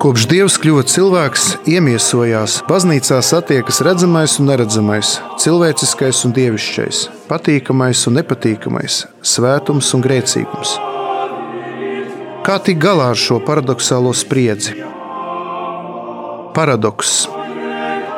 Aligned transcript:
Kopš 0.00 0.22
Dievs 0.30 0.54
kļuva 0.56 0.80
cilvēks, 0.88 1.42
iemiesojās, 1.68 2.54
baznīcā 2.64 3.18
satiekas 3.20 3.82
redzamais 3.84 4.38
un 4.40 4.46
neredzamais, 4.48 5.10
cilvēciskais 5.42 6.22
un 6.24 6.32
dievišķais, 6.38 7.00
patīkamais 7.28 8.06
un 8.08 8.16
nepatīkamais, 8.16 9.02
svētums 9.20 9.90
un 9.92 10.04
grēcīgums. 10.06 10.72
Kā 12.46 12.56
tikt 12.64 12.80
galā 12.80 13.10
ar 13.12 13.20
šo 13.20 13.42
paradoxālo 13.44 14.14
spriedzi? 14.16 14.78
Paradoks. 16.56 17.26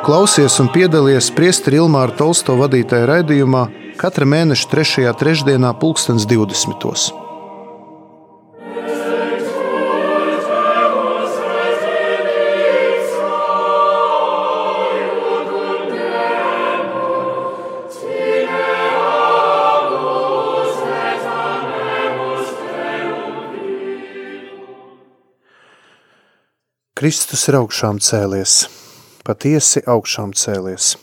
Klausies 0.07 0.55
un 0.63 0.71
piedalies 0.71 1.27
Priesteri 1.35 1.81
Ilmāra 1.83 2.15
Tolsto 2.15 2.55
vadītajā 2.63 3.09
raidījumā 3.11 3.65
katra 3.99 4.23
mēneša 4.23 4.71
3. 4.71 5.11
trešdienā, 5.19 5.75
2020. 5.83 7.22
Kristus 27.03 27.41
ir 27.51 27.57
augšām 27.57 27.97
cēlies, 27.99 28.51
patiesi 29.27 29.81
augšām 29.91 30.29
cēlies. 30.39 30.93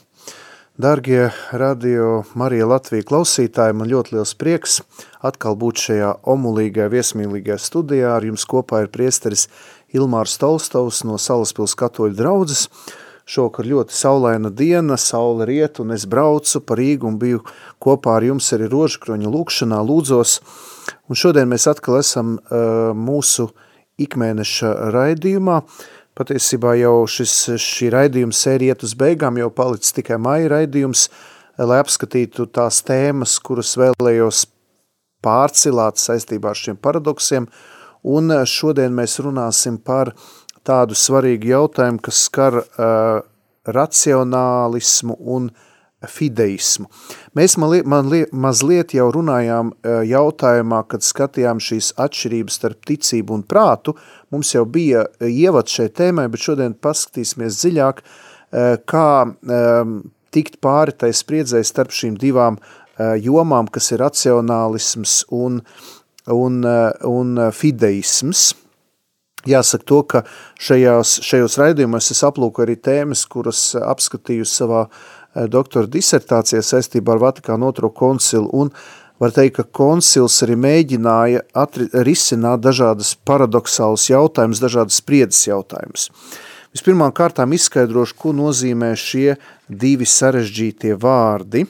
Dargie 0.81 1.27
radio 1.53 2.23
Marija 2.41 2.65
Latvija 2.71 3.05
klausītāji, 3.11 3.77
man 3.77 3.91
ļoti 3.91 4.17
liels 4.17 4.33
prieks 4.41 4.79
atkal 5.21 5.59
būt 5.61 5.85
šajā 5.85 6.15
omulīgajā, 6.25 6.89
viesmīlīgajā 6.97 7.59
studijā. 7.61 8.15
Ar 8.15 8.25
jums 8.25 8.49
kopā 8.49 8.81
ir 8.87 8.89
priesteris 8.89 9.45
Ilmārs 9.93 10.41
Tolstovs 10.41 11.05
no 11.05 11.21
Salaspils 11.21 11.77
katoļu 11.77 12.17
draudzes. 12.17 12.71
Šokar 13.29 13.69
ļoti 13.69 14.01
saulaina 14.01 14.49
diena, 14.49 14.97
saule 14.97 15.45
riet 15.53 15.85
un 15.85 15.93
es 15.93 16.09
braucu 16.09 16.65
pa 16.65 16.81
Rīgu 16.81 17.13
un 17.13 17.21
biju 17.21 17.45
kopā 17.77 18.17
ar 18.17 18.33
jums 18.33 18.49
arī 18.57 18.73
rožkroņa 18.73 19.37
lūkšanā, 19.37 19.85
lūdzos. 19.85 20.39
Un 21.13 21.27
šodien 21.29 21.53
mēs 21.53 21.69
atkal 21.69 22.01
esam 22.01 22.39
uh, 22.39 22.97
mūsu 22.97 23.53
uh, 23.53 23.67
ikmēneša 24.01 24.75
raidījumā. 24.95 25.61
Patiesībā 26.21 26.75
jau 26.77 27.07
šis, 27.09 27.33
šī 27.65 27.87
raidījuma 27.95 28.37
sērija 28.37 28.75
iet 28.75 28.83
uz 28.85 28.93
beigām, 28.99 29.39
jau 29.41 29.49
palicis 29.57 29.95
tikai 29.97 30.19
maija 30.21 30.51
raidījums, 30.53 31.07
lai 31.57 31.79
apskatītu 31.81 32.45
tās 32.53 32.83
tēmas, 32.85 33.39
kuras 33.41 33.73
vēlējos 33.81 34.43
pārcilāt 35.25 35.97
saistībā 36.03 36.53
ar 36.53 36.61
šiem 36.61 36.77
paradoksiem, 36.77 37.49
un 38.05 38.35
šodien 38.45 38.93
mēs 38.97 39.17
runāsim 39.25 39.81
par 39.81 40.13
tādu 40.67 40.99
svarīgu 40.99 41.55
jautājumu, 41.55 42.03
kas 42.05 42.21
skar 42.29 42.61
uh, 42.61 43.25
racionālismu 43.65 45.17
un 45.25 45.49
uh, 45.49 45.67
fideismu. 46.09 46.89
Mēs 47.37 47.57
man, 47.61 47.75
man, 47.89 48.09
mazliet 48.33 48.95
jau 48.97 49.09
runājām 49.13 49.73
e, 49.73 49.97
jautājumā, 50.11 50.83
kad 50.89 51.05
skatījām 51.05 51.61
šīs 51.63 51.93
atšķirības 52.01 52.57
starp 52.61 52.89
ticību 52.89 53.37
un 53.37 53.45
prātu. 53.45 53.95
Mums 54.33 54.55
jau 54.55 54.65
bija 54.65 55.05
ievads 55.27 55.77
šai 55.77 55.91
tēmai, 55.93 56.29
bet 56.33 56.45
šodien 56.47 56.77
paskatīsimies 56.81 57.61
dziļāk, 57.61 58.01
e, 58.01 58.65
kā 58.89 59.11
e, 59.29 59.61
tikt 60.33 60.61
pāri 60.65 60.97
tai 60.97 61.13
spriedzēji 61.17 61.69
starp 61.69 61.97
šīm 61.97 62.19
divām 62.21 62.61
jomām, 63.01 63.65
kas 63.73 63.87
ir 63.95 64.03
racionālisms 64.03 65.23
un, 65.33 65.63
un, 66.29 66.59
un 67.09 67.39
fideisms. 67.57 68.51
Jāsaka 69.49 69.87
to, 69.89 70.03
ka 70.05 70.21
šajās, 70.61 71.15
šajos 71.25 71.57
raidījumos 71.57 72.11
es 72.13 72.21
aplūku 72.29 72.61
arī 72.61 72.75
tēmas, 72.77 73.23
kuras 73.33 73.63
apskatīju 73.81 74.45
savā 74.45 74.83
uh, 74.85 75.20
doktora 75.35 75.87
disertācijā 75.87 76.63
saistībā 76.65 77.15
ar 77.15 77.23
Vatikānu 77.23 77.71
otro 77.71 77.91
koncilu, 77.95 78.49
un 78.53 78.73
var 79.21 79.35
teikt, 79.37 79.59
ka 79.59 79.65
koncils 79.77 80.39
arī 80.45 80.57
mēģināja 80.59 81.43
risināt 82.07 82.63
dažādas 82.65 83.13
paradoxālas 83.29 84.09
jautājumus, 84.11 84.63
dažādas 84.63 85.01
spriedzes 85.03 85.47
jautājumus. 85.51 86.09
Vispirmām 86.71 87.13
kārtām 87.13 87.53
izskaidrošu, 87.53 88.17
ko 88.17 88.33
nozīmē 88.37 88.95
šie 88.99 89.35
divi 89.69 90.07
sarežģītie 90.07 90.95
vārdi. 91.03 91.67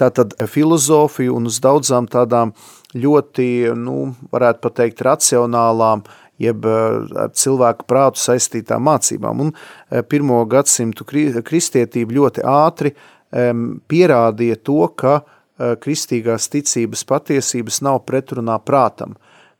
Tātad 0.00 0.34
filozofija 0.48 1.32
un 1.36 1.46
uz 1.46 1.60
daudzām 1.62 2.08
tādām 2.10 2.54
ļoti, 2.96 3.46
nu, 3.78 4.10
varētu 4.32 4.64
pateikt, 4.64 5.04
racionālām 5.06 6.02
jeb 6.40 6.66
eh, 6.66 7.00
ar 7.24 7.32
cilvēku 7.36 7.86
prātu 7.90 8.22
saistītām 8.22 8.84
mācībām. 8.88 9.44
Un 9.46 9.52
eh, 9.54 10.02
pirmo 10.02 10.42
gadsimtu 10.50 11.06
kristietība 11.06 12.16
ļoti 12.20 12.46
ātri 12.46 12.94
pierādīja 13.30 14.56
to, 14.66 14.80
ka 14.98 15.20
eh, 15.20 15.76
kristīgās 15.82 16.48
ticības 16.50 17.04
patiesības 17.06 17.80
nav 17.86 18.02
pretrunā 18.08 18.58
prātam, 18.66 19.14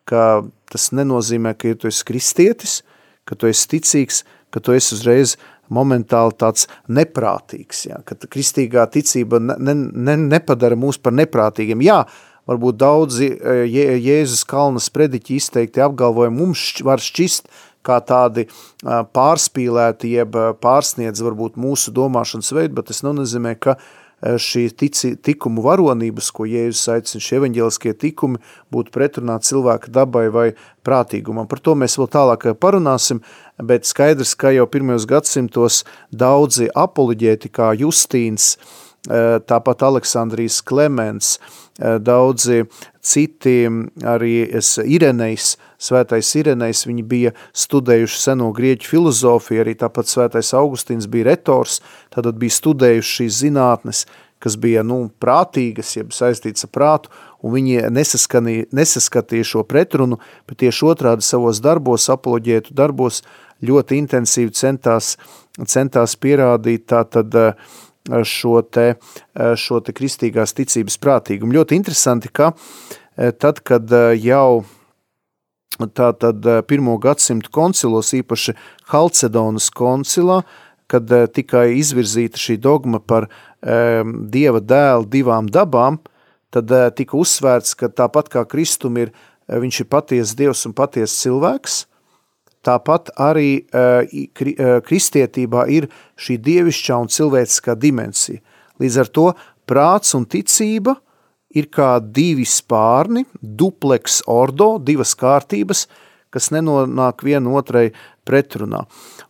ka 0.08 0.42
tas 0.70 0.90
nenozīmē, 0.96 1.54
ka 1.54 1.70
ja 1.70 1.78
tu 1.78 1.90
esi 1.90 2.06
kristietis, 2.06 2.80
ka 3.28 3.38
tu 3.38 3.50
esi 3.50 3.68
ticīgs, 3.76 4.24
ka 4.50 4.62
tu 4.64 4.74
esi 4.74 4.96
uzreiz 4.96 5.36
momentāli 5.70 6.34
tāds 6.38 6.66
neprātīgs, 6.90 7.84
ja, 7.86 8.00
ka 8.02 8.16
kristīgā 8.26 8.88
ticība 8.90 9.38
ne, 9.38 9.74
ne, 9.74 10.16
nepadara 10.18 10.78
mūs 10.78 10.98
par 10.98 11.14
neprātīgiem. 11.14 11.84
Jā, 11.86 12.00
varbūt 12.50 12.78
daudzi 12.80 13.30
e, 13.30 13.56
Jēzus 13.70 14.44
kalnas 14.48 14.90
prediķi 14.92 15.38
izteikti 15.38 15.82
apgalvojumi 15.84 16.42
mums 16.42 16.66
var 16.86 17.02
šķist 17.02 17.50
kā 17.86 17.96
tādi 18.04 18.44
pārspīlēti, 18.84 20.12
jeb 20.18 20.36
pārsniedz 20.60 21.22
varbūt 21.24 21.56
mūsu 21.60 21.94
domāšanas 21.96 22.52
veidu, 22.52 22.76
bet 22.76 22.90
tas 22.90 23.00
nenozīmē, 23.06 23.54
ka 23.56 23.78
šī 24.20 24.66
tici, 24.76 25.14
tikumu 25.16 25.62
varonības, 25.64 26.28
ko 26.36 26.44
Jēzus 26.44 26.90
aicina, 26.92 27.22
šie 27.24 27.38
evaņģeliskie 27.38 27.94
tikumi 27.96 28.40
būtu 28.72 28.92
pretrunā 28.92 29.38
cilvēka 29.40 29.92
dabai 29.92 30.26
vai 30.32 30.46
prātīgumam. 30.84 31.48
Par 31.48 31.62
to 31.64 31.74
mēs 31.78 31.96
vēl 31.96 32.10
tālāk 32.12 32.50
parunāsim, 32.60 33.22
bet 33.56 33.88
skaidrs, 33.88 34.34
ka 34.36 34.52
jau 34.52 34.68
pirmajos 34.68 35.08
gadsimtos 35.08 35.82
daudzi 36.12 36.68
apoloģēti 36.68 37.48
kā 37.48 37.72
Justīns, 37.80 38.58
tāpat 39.08 39.82
Aleksandrijs 39.86 40.58
Klemens, 40.66 41.38
Eh, 41.80 41.96
daudzi 41.98 42.64
citi, 43.00 43.64
arī 44.04 44.32
Irenejs, 44.84 45.54
svētais 45.80 46.28
Irenejs, 46.36 46.82
viņi 46.84 47.04
bija 47.08 47.32
studējuši 47.56 48.18
seno 48.20 48.50
grieķu 48.52 48.90
filozofiju, 48.90 49.62
arī 49.62 49.74
tāpat 49.80 50.10
svētais 50.10 50.52
Augustīns 50.52 51.08
bija 51.08 51.30
retors, 51.30 51.78
tātad 52.12 52.36
bija 52.36 52.58
studējuši 52.58 53.16
šīs 53.16 53.40
zinātnes, 53.46 54.04
kas 54.44 54.60
bija 54.60 54.84
nu, 54.84 55.06
prātīgas, 55.22 55.94
jeb 55.96 56.12
saistīts 56.12 56.68
ar 56.68 56.74
prātu, 56.76 57.08
un 57.40 57.56
viņi 57.56 57.88
nesaskatīja 57.88 59.48
šo 59.54 59.64
pretrunu, 59.64 60.20
bet 60.44 60.60
tieši 60.60 60.90
otrādi 60.92 61.24
savos 61.24 61.64
darbos, 61.64 62.10
apoloģētu 62.12 62.76
darbos, 62.76 63.22
ļoti 63.64 64.04
intensīvi 64.04 64.52
centās, 64.52 65.14
centās 65.64 66.16
pierādīt 66.20 66.90
tātad 66.92 67.36
uh, 67.36 67.78
šo 68.08 68.60
te, 68.62 68.94
šo 69.56 69.80
te 69.84 69.94
kristīgās 69.96 70.54
ticības 70.56 70.98
prātīgumu. 71.02 71.54
Ļoti 71.58 71.78
interesanti, 71.78 72.30
ka 72.32 72.52
e, 72.52 73.30
tad, 73.32 73.60
kad 73.66 73.90
e, 73.92 74.16
jau 74.22 74.64
tā 75.94 76.10
tad 76.18 76.46
e, 76.46 76.60
pirmo 76.66 76.96
gadsimtu 77.00 77.52
koncilos, 77.52 78.14
īpaši 78.16 78.56
Halcedonas 78.92 79.70
koncilā, 79.74 80.42
kad 80.90 81.12
tikai 81.30 81.68
izvirzīta 81.78 82.40
šī 82.40 82.56
dogma 82.58 82.98
par 82.98 83.28
Dieva 83.62 84.58
dēlu 84.58 85.04
divām 85.06 85.46
dabām, 85.52 86.00
tad 86.50 86.72
tika 86.96 87.14
uzsvērts, 87.14 87.76
ka 87.78 87.90
tāpat 87.92 88.30
kā 88.32 88.42
Kristum 88.48 88.96
ir, 88.98 89.12
viņš 89.46 89.82
ir 89.84 89.88
paties 89.92 90.32
Dievs 90.34 90.64
un 90.66 90.74
paties 90.74 91.14
cilvēks, 91.20 91.84
Tāpat 92.60 93.08
arī 93.16 93.64
kristietībā 94.84 95.64
ir 95.72 95.88
šī 96.20 96.36
dievišķā 96.44 96.98
un 97.00 97.08
cilvēciskā 97.08 97.76
dimensija. 97.80 98.42
Līdz 98.80 98.98
ar 99.00 99.08
to 99.16 99.26
prāts 99.68 100.12
un 100.16 100.26
ticība 100.28 100.98
ir 101.56 101.66
kā 101.72 101.96
divi 102.04 102.44
spārni, 102.46 103.24
dupleks 103.40 104.20
ordo, 104.30 104.74
divas 104.78 105.16
kārtības, 105.18 105.86
kas 106.30 106.52
nenonāk 106.54 107.24
viena 107.26 107.50
otrai 107.58 107.88
pretrunā. 108.28 108.84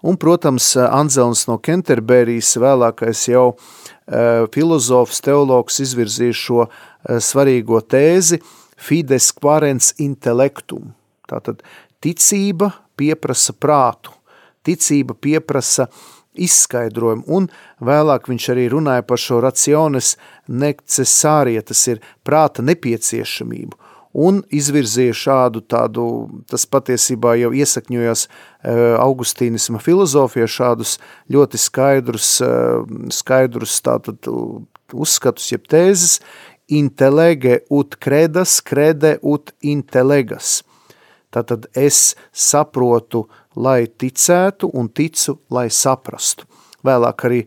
Un, 0.04 0.18
protams, 0.20 0.74
Anzelns 0.76 1.46
no 1.48 1.56
Kenterberijas 1.62 2.52
vēlākais 2.60 3.24
jau 3.30 3.54
filozofs, 4.52 5.22
teologs 5.24 5.80
izvirzīja 5.80 6.36
šo 6.36 6.66
svarīgo 7.22 7.80
tēzi 7.80 8.42
fides 8.80 9.30
quarens 9.32 9.94
intellectum. 10.02 10.90
Tātad 11.30 11.62
ticība 12.02 12.72
pieprasa 12.98 13.54
prātu, 13.56 14.12
ticība 14.66 15.14
pieprasa 15.14 15.88
izskaidrojumu, 16.40 17.24
un 17.26 17.48
vēlāk 17.82 18.28
viņš 18.30 18.48
arī 18.52 18.68
runāja 18.70 19.04
par 19.06 19.18
šo 19.20 19.40
raciones 19.42 20.14
necesārija, 20.48 21.64
tas 21.66 21.82
ir 21.90 22.02
prāta 22.26 22.62
nepieciešamību, 22.66 23.78
un 24.14 24.40
izvirzīja 24.50 25.14
šādu 25.16 25.62
tādu, 25.70 26.04
tas 26.50 26.66
patiesībā 26.70 27.36
jau 27.40 27.50
iesakņojās 27.54 28.26
augustīnisma 29.02 29.82
filozofija 29.82 30.48
šādus 30.50 30.96
ļoti 31.30 31.60
skaidrus, 31.60 32.30
skaidrus 33.14 33.78
tātad 33.86 34.30
uzskatus, 34.90 35.50
jeb 35.52 35.68
tēzes, 35.70 36.18
intelege 36.70 37.60
ut 37.70 37.96
credas, 38.02 38.60
crede 38.62 39.16
ut 39.22 39.54
intelegas. 39.66 40.60
Tātad 41.30 41.68
es 41.78 42.14
saprotu, 42.32 43.26
lai 43.54 43.84
ticētu 43.86 44.70
un 44.74 44.90
ticu, 44.90 45.38
lai 45.50 45.68
saprastu. 45.70 46.46
Vēlāk 46.86 47.24
arī 47.28 47.40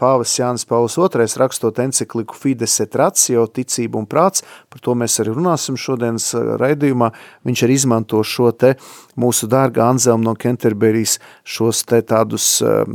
Pāvis 0.00 0.32
Jānis 0.38 0.64
Pauls 0.68 0.96
II 0.96 1.26
rakstot 1.40 1.78
encikliku 1.84 2.36
Fides 2.36 2.78
et 2.80 2.96
Ratio, 2.96 3.44
ticība 3.44 4.00
un 4.00 4.06
prāts, 4.08 4.40
par 4.72 4.80
to 4.80 4.94
mēs 4.96 5.18
arī 5.20 5.34
runāsim 5.36 5.76
šodienas 5.80 6.30
raidījumā, 6.60 7.10
viņš 7.44 7.64
arī 7.66 7.76
izmanto 7.76 8.22
šo 8.24 8.50
te 8.56 8.74
mūsu 9.20 9.48
dārga 9.52 9.84
Anzelma 9.90 10.30
no 10.30 10.34
Kenterberijas 10.40 11.18
šos 11.44 11.84
te 11.88 12.00
tādus, 12.08 12.48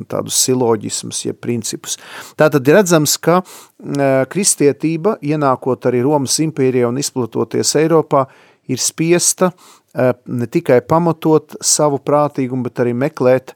tādus 0.09 0.41
siloģismus, 0.41 1.23
jeb 1.29 1.39
principus. 1.41 1.99
Tātad 2.39 2.65
ir 2.65 2.81
redzams, 2.81 3.19
ka 3.21 3.43
kristietība, 4.33 5.19
ienākot 5.21 5.85
arī 5.85 6.01
Romas 6.05 6.41
impērijā 6.41 6.89
un 6.89 6.97
izplatoties 7.01 7.77
Eiropā, 7.77 8.25
ir 8.69 8.81
spiesta 8.81 9.53
ne 9.93 10.47
tikai 10.47 10.81
pamatot 10.85 11.55
savu 11.65 11.99
prātīgumu, 12.03 12.67
bet 12.67 12.81
arī 12.83 12.93
meklēt 12.93 13.55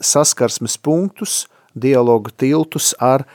saskarsmes 0.00 0.78
punktus, 0.80 1.46
dialogu 1.76 2.32
tiltus 2.36 2.94
ar 2.98 3.26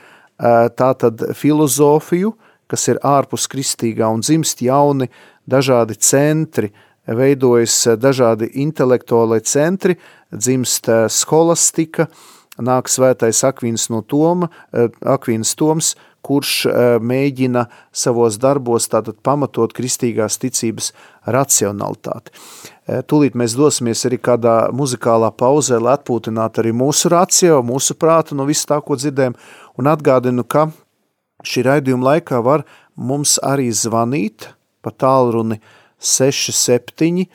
tātad 0.74 1.22
filozofiju, 1.38 2.34
kas 2.66 2.88
ir 2.90 2.98
ārpus 3.06 3.46
kristīgā 3.50 4.08
un 4.10 4.24
dzimst 4.24 4.62
jauni 4.64 5.06
dažādi 5.46 5.96
centri, 6.00 6.72
veidojas 7.06 7.76
dažādi 8.00 8.48
intelektuālai 8.64 9.42
centri, 9.44 9.98
dzimst 10.32 10.88
skolastika, 11.12 12.08
nāk 12.58 12.88
svētais 12.90 13.44
Akvīns 13.46 13.88
no 13.92 14.02
Toma, 14.02 14.48
Akvīns 14.72 15.54
Toms, 15.58 15.94
kurš 16.24 16.52
mēģina 17.04 17.66
savos 17.92 18.38
darbos 18.40 18.88
tātad 18.92 19.16
pamatot 19.24 19.72
kristīgās 19.76 20.38
ticības 20.42 20.92
racionalitāti. 21.30 22.32
Tūlīt 23.08 23.36
mēs 23.38 23.56
dosimies 23.56 24.04
arī 24.08 24.18
kādā 24.20 24.56
muzikālā 24.76 25.30
pauzē, 25.36 25.78
lai 25.80 25.94
atpūtinātu 25.98 26.62
arī 26.62 26.72
mūsu 26.76 27.12
racio, 27.12 27.62
mūsu 27.64 27.96
prātu 28.00 28.36
no 28.36 28.44
visu 28.48 28.68
tā, 28.68 28.80
ko 28.84 28.96
dzirdējam, 29.00 29.36
un 29.80 29.84
atgādinu, 29.92 30.44
ka 30.44 30.68
šī 31.44 31.64
raidījuma 31.68 32.12
laikā 32.12 32.38
var 32.44 32.60
mums 32.96 33.38
arī 33.42 33.70
zvanīt 33.72 34.48
pa 34.84 34.90
tālruni 34.92 35.60
67 36.04 37.26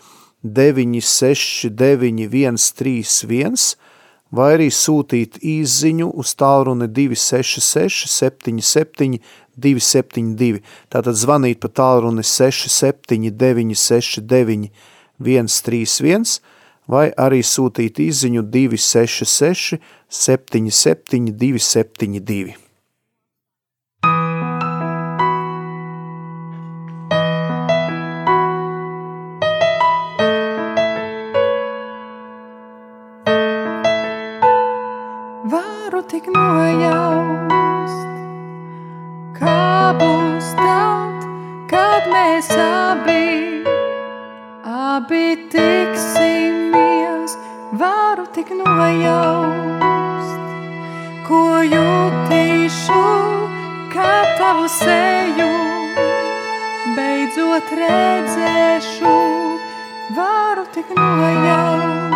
969 0.46 2.62
131 2.62 3.89
vai 4.32 4.54
arī 4.58 4.70
sūtīt 4.74 5.40
īziņu 5.42 6.12
uz 6.22 6.36
tālruni 6.38 6.88
266 6.88 8.08
77 8.10 9.20
272. 9.60 10.62
Tātad 10.92 11.18
zvanīt 11.20 11.60
pa 11.64 11.72
tālruni 11.82 12.24
67 12.24 13.32
969 13.36 14.70
131 15.20 16.40
vai 16.90 17.10
arī 17.18 17.44
sūtīt 17.46 18.00
izziņu 18.06 18.46
266 18.50 19.78
77 20.10 21.34
272. 21.36 22.69
Būs 39.98 40.54
tad, 40.60 41.26
kad 41.72 42.10
mēs 42.12 42.50
abi 42.62 43.30
abi 45.00 45.50
tiksimies, 45.54 47.32
varu 47.82 48.26
tik 48.36 48.50
nojaust, 48.60 50.40
ko 51.28 51.42
jutīšu, 51.74 53.06
kā 53.94 54.14
tavu 54.42 54.68
seju, 54.76 55.50
beidzot 56.98 57.74
redzēšu, 57.82 59.18
varu 60.20 60.66
tik 60.76 60.88
nojaust. 60.98 62.09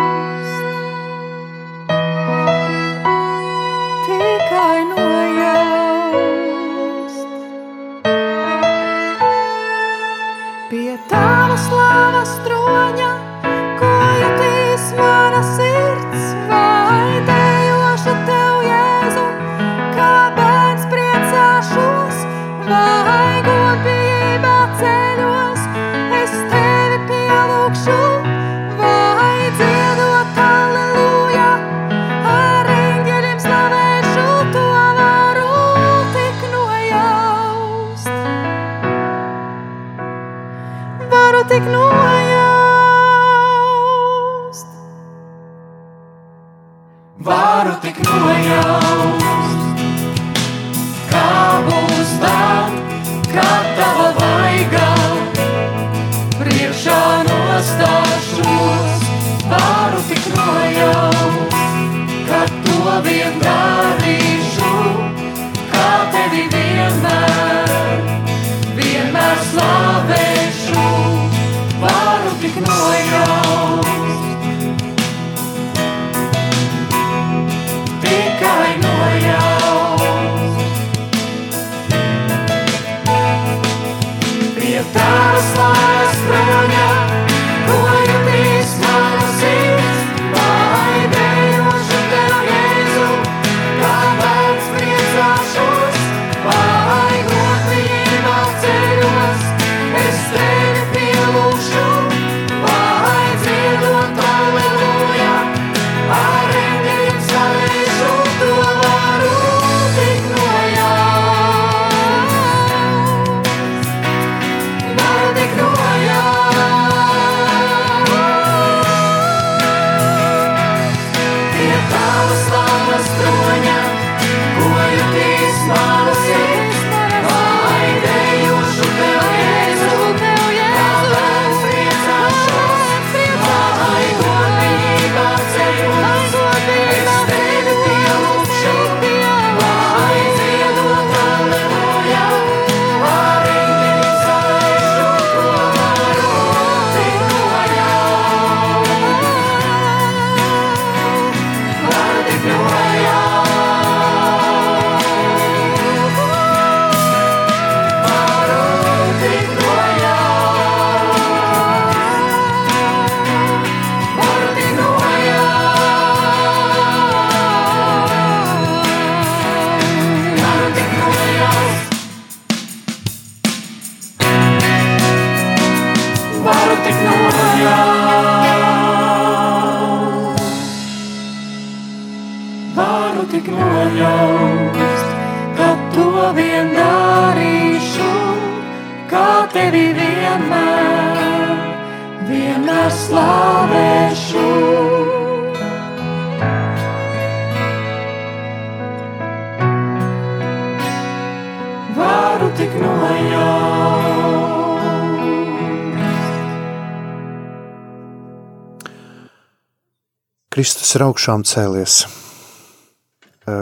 Kristus 210.54 210.92
ir 210.94 211.02
augšām 211.02 211.42
cēlies. 211.42 212.04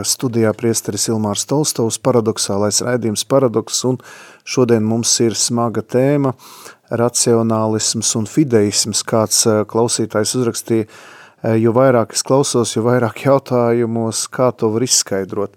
Studijā 0.07 0.51
priesteris 0.53 1.09
Ilmārs 1.09 1.47
Tolstovs, 1.49 1.97
paradoxālais 2.05 2.83
raidījums 2.85 3.25
paradoks, 3.25 3.79
un 3.89 3.97
šodien 4.45 4.85
mums 4.85 5.15
ir 5.25 5.33
smaga 5.33 5.81
tēma 5.81 6.35
racionālisms 6.93 8.13
un 8.21 8.29
fideisms, 8.29 9.01
kāds 9.09 9.41
klausītājs 9.73 10.37
uzrakstīja, 10.39 10.91
jo 11.43 11.73
vairāk 11.77 12.15
es 12.17 12.23
klausos, 12.27 12.77
jo 12.77 12.85
vairāk 12.87 13.23
jautājumos, 13.29 14.27
kā 14.33 14.53
to 14.57 14.73
var 14.75 14.87
izskaidrot. 14.87 15.57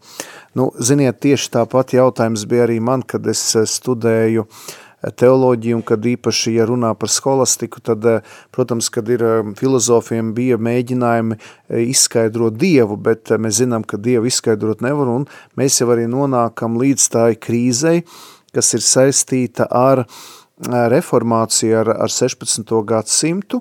Nu, 0.56 0.72
ziniet, 0.80 1.20
tieši 1.24 1.52
tāpat 1.58 1.98
jautājums 1.98 2.48
bija 2.48 2.66
arī 2.70 2.80
man, 2.80 3.04
kad 3.04 3.28
es 3.28 3.44
studēju 3.76 4.46
uh, 4.48 4.66
teoloģiju, 5.12 5.80
un 5.80 5.84
kad 5.86 6.06
īpaši, 6.06 6.56
ja 6.56 6.66
runā 6.70 6.94
par 6.98 7.12
skolastiku, 7.12 7.82
tad, 7.84 8.06
eh, 8.06 8.22
protams, 8.52 8.90
kad 8.90 9.10
ir 9.10 9.24
eh, 9.24 9.52
filozofiem 9.58 10.34
bija 10.34 10.58
mēģinājumi 10.58 11.38
eh, 11.38 11.84
izskaidrot 11.92 12.58
Dievu, 12.58 12.98
bet 12.98 13.30
mēs 13.30 13.62
zinām, 13.62 13.86
ka 13.86 13.98
Dievu 13.98 14.30
izskaidrot 14.30 14.82
nevar, 14.82 15.12
un 15.12 15.28
mēs 15.58 15.82
jau 15.82 15.92
arī 15.94 16.08
nonākam 16.10 16.80
līdz 16.82 17.10
tā 17.12 17.28
krīzei, 17.36 18.06
kas 18.56 18.74
ir 18.74 18.82
saistīta 18.86 19.68
ar 19.70 20.06
reformāciju 20.66 21.76
ar, 21.82 21.90
ar 22.06 22.12
16. 22.12 22.70
gadsimtu, 22.88 23.60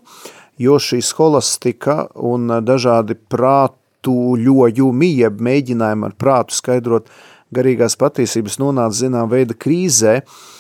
jo 0.61 0.79
šī 0.81 1.01
skolastika 1.03 2.05
un 2.15 2.49
dažādi 2.65 3.17
prātuļojumi, 3.31 5.13
jeb 5.25 5.41
mēģinājumi 5.43 6.11
ar 6.11 6.19
prātu 6.19 6.57
skaidrot 6.57 7.09
garīgās 7.55 7.97
patiesības 8.01 8.59
nonāca 8.63 9.05
zinām 9.05 9.31
veida 9.31 9.55
krīzē, 9.55 10.21
uh, 10.23 10.53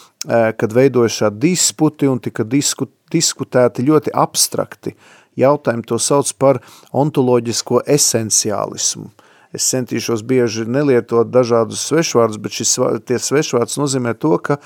kad 0.56 0.72
veidoja 0.72 1.12
šādi 1.12 1.50
disputi 1.50 2.08
un 2.08 2.20
tika 2.22 2.44
disku, 2.44 2.88
diskutēti 3.12 3.84
ļoti 3.84 4.14
abstrakti 4.14 4.94
jautājumi, 5.36 5.84
to 5.86 5.98
sauc 5.98 6.30
par 6.38 6.60
ontoloģisko 6.94 7.82
esenciālismu. 7.90 9.10
Es 9.54 9.68
centīšos 9.70 10.24
bieži 10.26 10.64
nelietot 10.66 11.30
dažādus 11.30 11.84
svešvārdus, 11.86 12.40
bet 12.42 12.56
šis 12.56 12.74
tie 13.06 13.20
svešvārds 13.22 13.78
nozīmē 13.78 14.16
to, 14.18 14.34
ka 14.42 14.58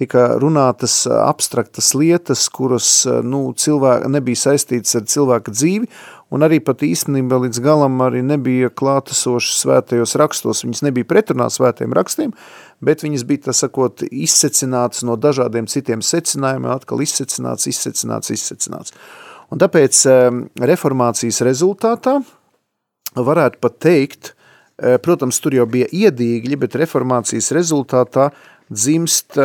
tika 0.00 0.32
runātas 0.40 1.02
abstraktas 1.06 1.92
lietas, 1.94 2.46
kuras 2.52 3.04
nu, 3.24 3.44
cilvēka, 3.52 4.10
nebija 4.12 4.40
saistītas 4.46 4.96
ar 4.98 5.06
cilvēka 5.10 5.52
dzīvi, 5.52 5.88
un 6.32 6.46
arī 6.46 6.62
pat 6.64 6.84
īstenībā 6.86 7.38
līdz 7.44 7.60
galam 7.64 8.00
arī 8.04 8.22
nebija 8.24 8.70
klātesošas 8.72 9.60
svētajos 9.64 10.16
rakstos, 10.20 10.64
viņas 10.64 10.84
nebija 10.88 11.08
pretrunā 11.08 11.48
svētajiem 11.52 11.96
rakstiem, 11.98 12.32
bet 12.80 13.04
viņas 13.04 13.26
bija, 13.28 13.46
tā 13.48 13.56
sakot, 13.56 14.04
izsecināts 14.08 15.04
no 15.06 15.18
dažādiem 15.20 15.68
citiem 15.70 16.04
secinājumiem, 16.04 16.72
atkal 16.72 17.04
izsecināts, 17.04 17.68
izsecināts, 17.68 18.32
izsecināts. 18.32 18.96
Un 19.52 19.60
tāpēc 19.60 19.98
reformācijas 20.72 21.42
rezultātā 21.44 22.22
varētu 23.12 23.60
pat 23.60 23.76
teikt, 23.84 24.32
protams, 25.04 25.36
tur 25.44 25.54
jau 25.58 25.66
bija 25.68 25.90
iedīgļi, 25.92 26.56
bet 26.64 26.78
reformācijas 26.80 27.52
rezultātā 27.52 28.30
dzimst 28.72 29.38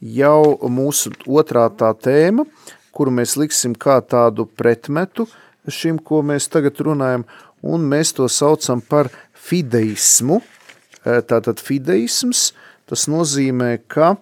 jau 0.00 0.40
mūsu 0.70 1.12
otrā 1.26 1.66
tā 1.74 1.92
tēma, 1.98 2.46
kuru 2.94 3.12
mēs 3.18 3.36
liksim 3.40 3.74
kā 3.74 3.98
tādu 4.00 4.46
pretmetu 4.46 5.26
šim, 5.68 5.98
ko 5.98 6.22
mēs 6.22 6.48
tagad 6.52 6.78
runājam, 6.86 7.24
un 7.64 7.86
mēs 7.90 8.14
to 8.16 8.28
saucam 8.30 8.80
par 8.84 9.10
fideismu– 9.34 10.40
tātad 11.04 11.60
fideisms, 11.62 12.52
tas 12.88 13.06
nozīmē, 13.10 13.78
ka 13.88 14.14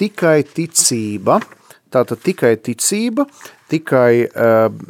tikai 0.00 0.42
ticība, 0.44 1.40
tātad 1.92 2.20
tikai 2.24 2.54
ticība, 2.60 3.26
tikai 3.72 4.28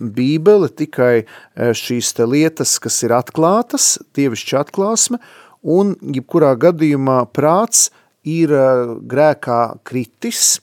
bībele, 0.00 0.70
tikai 0.74 1.14
šīs 1.56 2.14
lietas, 2.26 2.78
kas 2.82 3.02
ir 3.06 3.14
atklātas, 3.14 3.98
dievišķa 4.16 4.64
atklāsme, 4.64 5.20
un 5.62 5.94
jebkurā 6.00 6.54
gadījumā 6.58 7.22
prāts 7.34 7.90
ir 8.28 8.54
uh, 8.54 8.96
grēkā 9.00 9.60
kritis, 9.86 10.58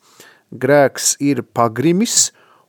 grēks 0.51 1.15
ir 1.23 1.43
pagrimis, 1.43 2.27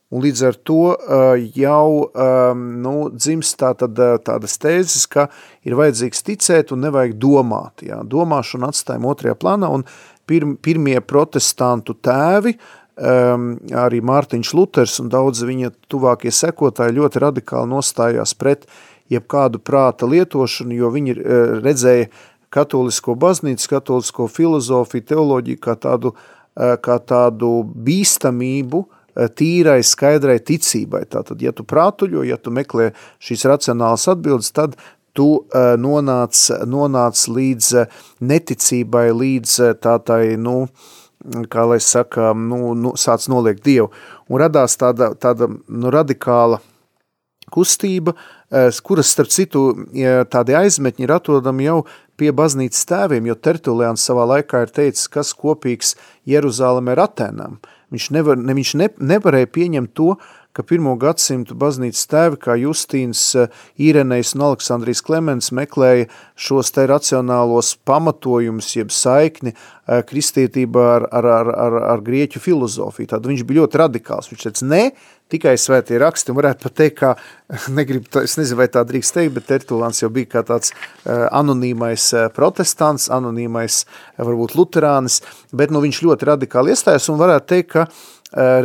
Un 0.09 0.23
līdz 0.25 0.43
ar 0.49 0.57
to 0.65 0.83
uh, 0.89 1.35
jau 1.53 2.09
um, 2.09 2.61
nu, 2.81 2.93
dzimst 3.13 3.59
tā, 3.61 3.75
tad, 3.77 3.99
tādas 4.25 4.55
tēzes, 4.57 5.05
ka 5.05 5.27
ir 5.69 5.77
vajadzīgs 5.77 6.25
ticēt 6.25 6.73
un 6.73 6.81
nevajag 6.87 7.13
domāt. 7.21 7.85
Jā. 7.85 8.01
Domāšana 8.09 8.71
atstājam 8.73 9.05
otrajā 9.11 9.37
plānā, 9.37 9.69
un 9.69 9.85
pirm, 10.29 10.55
pirmie 10.65 10.97
protestantu 11.05 11.93
tēvi, 12.01 12.55
um, 12.97 13.51
arī 13.85 14.01
Mārtiņš 14.01 14.55
Luters 14.57 14.97
un 15.05 15.13
daudz 15.13 15.45
viņa 15.45 15.75
tuvākie 15.93 16.33
sekotāji 16.33 16.97
ļoti 17.03 17.25
radikāli 17.27 17.69
nostājās 17.75 18.33
pret 18.41 18.65
jebkādu 19.13 19.61
prāta 19.61 20.09
lietošanu, 20.09 20.73
jo 20.73 20.89
viņi 20.93 21.19
redzēja 21.65 22.09
katolisko 22.55 23.15
baznīcu, 23.19 23.69
katolisko 23.77 24.29
filozofiju, 24.33 25.07
teoloģiju 25.13 25.63
kā 25.65 25.77
tādu, 25.81 26.15
uh, 26.15 26.77
kā 26.83 26.99
tādu 27.05 27.53
bīstamību, 27.65 28.85
uh, 28.85 28.99
Eh, 29.19 29.27
tīrai, 29.35 29.81
skaidrai 29.83 30.39
ticībai. 30.39 31.03
Tātad, 31.11 31.41
ja 31.43 31.51
tu 31.51 31.65
prātuļo, 31.67 32.23
ja 32.29 32.39
tu 32.39 32.53
meklē 32.55 32.93
šīs 33.25 33.43
racionālas 33.51 34.07
atbildes, 34.13 34.53
tad 34.55 34.77
tu 35.17 35.41
uh, 35.41 35.73
nonāc, 35.81 36.39
nonāc 36.71 37.25
līdz 37.27 37.73
neticībai, 38.23 39.09
līdz 39.11 39.57
tādai, 39.83 40.37
nu, 40.39 40.69
kā 41.51 41.65
lai 41.67 41.81
saka, 41.83 42.31
nu, 42.31 42.77
nu, 42.79 42.95
sāc 42.95 43.27
noliekt 43.33 43.65
Dievu. 43.67 43.91
Un 44.31 44.45
radās 44.45 44.79
tāda, 44.79 45.11
tāda 45.19 45.49
nu, 45.51 45.91
radikāla 45.91 46.61
kustība, 47.51 48.15
kuras, 48.85 49.11
starp 49.13 49.33
citu, 49.35 49.65
tādi 50.33 50.57
aizmetņi 50.57 51.05
ir 51.05 51.15
atrodami 51.17 51.67
jau 51.67 51.83
pie 52.19 52.31
baznīcas 52.35 52.87
tēviem, 52.89 53.29
jo 53.29 53.37
Tertulians 53.37 54.05
savā 54.05 54.25
laikā 54.35 54.65
ir 54.65 54.73
teicis, 54.75 55.11
kas 55.13 55.35
kopīgs 55.37 55.95
Jeruzālem 56.27 56.89
ar 56.95 57.05
Atēnām. 57.05 57.59
Uh, 57.59 57.75
Viņš, 57.95 58.11
nevar, 58.13 58.37
ne, 58.37 58.53
viņš 58.57 58.75
ne, 58.77 58.89
nevarēja 59.15 59.49
pieņemt 59.49 59.95
to, 59.97 60.13
ka 60.59 60.65
pirmo 60.67 60.97
gadsimtu 60.99 61.55
baznīcas 61.55 62.09
tēvi, 62.11 62.39
kā 62.43 62.57
Justīns, 62.59 63.21
Īrenejs 63.79 64.33
un 64.35 64.43
Aleksandrijs 64.49 65.05
Klemens 65.07 65.53
meklēja 65.55 66.09
šos 66.35 66.73
te 66.75 66.83
racionālos 66.91 67.77
pamatojumus, 67.87 68.73
jeb 68.75 68.91
saikni 68.91 69.55
kristietībā 69.87 70.89
ar, 70.97 71.07
ar, 71.15 71.29
ar, 71.37 71.53
ar, 71.55 71.79
ar 71.93 72.03
grieķu 72.03 72.43
filozofiju. 72.43 73.13
Tad 73.15 73.31
viņš 73.31 73.47
bija 73.47 73.63
ļoti 73.63 73.81
radikāls. 73.85 74.33
Viņš 74.33 74.49
teica, 74.49 74.67
ne, 74.75 74.83
tikai 75.31 75.55
svētie 75.63 76.03
raksti, 76.03 76.35
un 76.35 76.41
varētu 76.41 76.67
pat 76.67 76.77
teikt, 76.83 76.99
kā, 76.99 77.15
negribu, 77.79 78.11
es 78.25 78.35
nezinu, 78.41 78.59
vai 78.59 78.67
tā 78.75 78.83
drīkst 78.89 79.15
teikt, 79.15 79.37
bet 79.39 79.47
Tertulāns 79.53 80.03
jau 80.03 80.11
bija 80.11 80.33
kā 80.35 80.45
tāds 80.51 80.75
anonīmais 81.07 82.11
protestants, 82.35 83.07
anonīmais 83.15 83.85
varbūt 84.19 84.59
luterānis, 84.59 85.23
bet 85.55 85.71
nu, 85.71 85.87
viņš 85.87 86.03
ļoti 86.03 86.33
radikāli 86.35 86.75
iestājas 86.75 87.07
un 87.15 87.23
varētu 87.23 87.53
teikt, 87.55 87.77
ka 87.77 87.87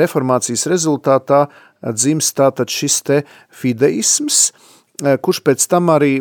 reformācijas 0.02 0.66
rezultātā 0.68 1.46
dzimst 1.92 2.38
tātad 2.38 2.72
šis 2.72 3.02
te 3.04 3.20
fideisms, 3.52 4.52
kurš 5.02 5.42
pēc 5.44 5.66
tam 5.68 5.92
arī 5.92 6.16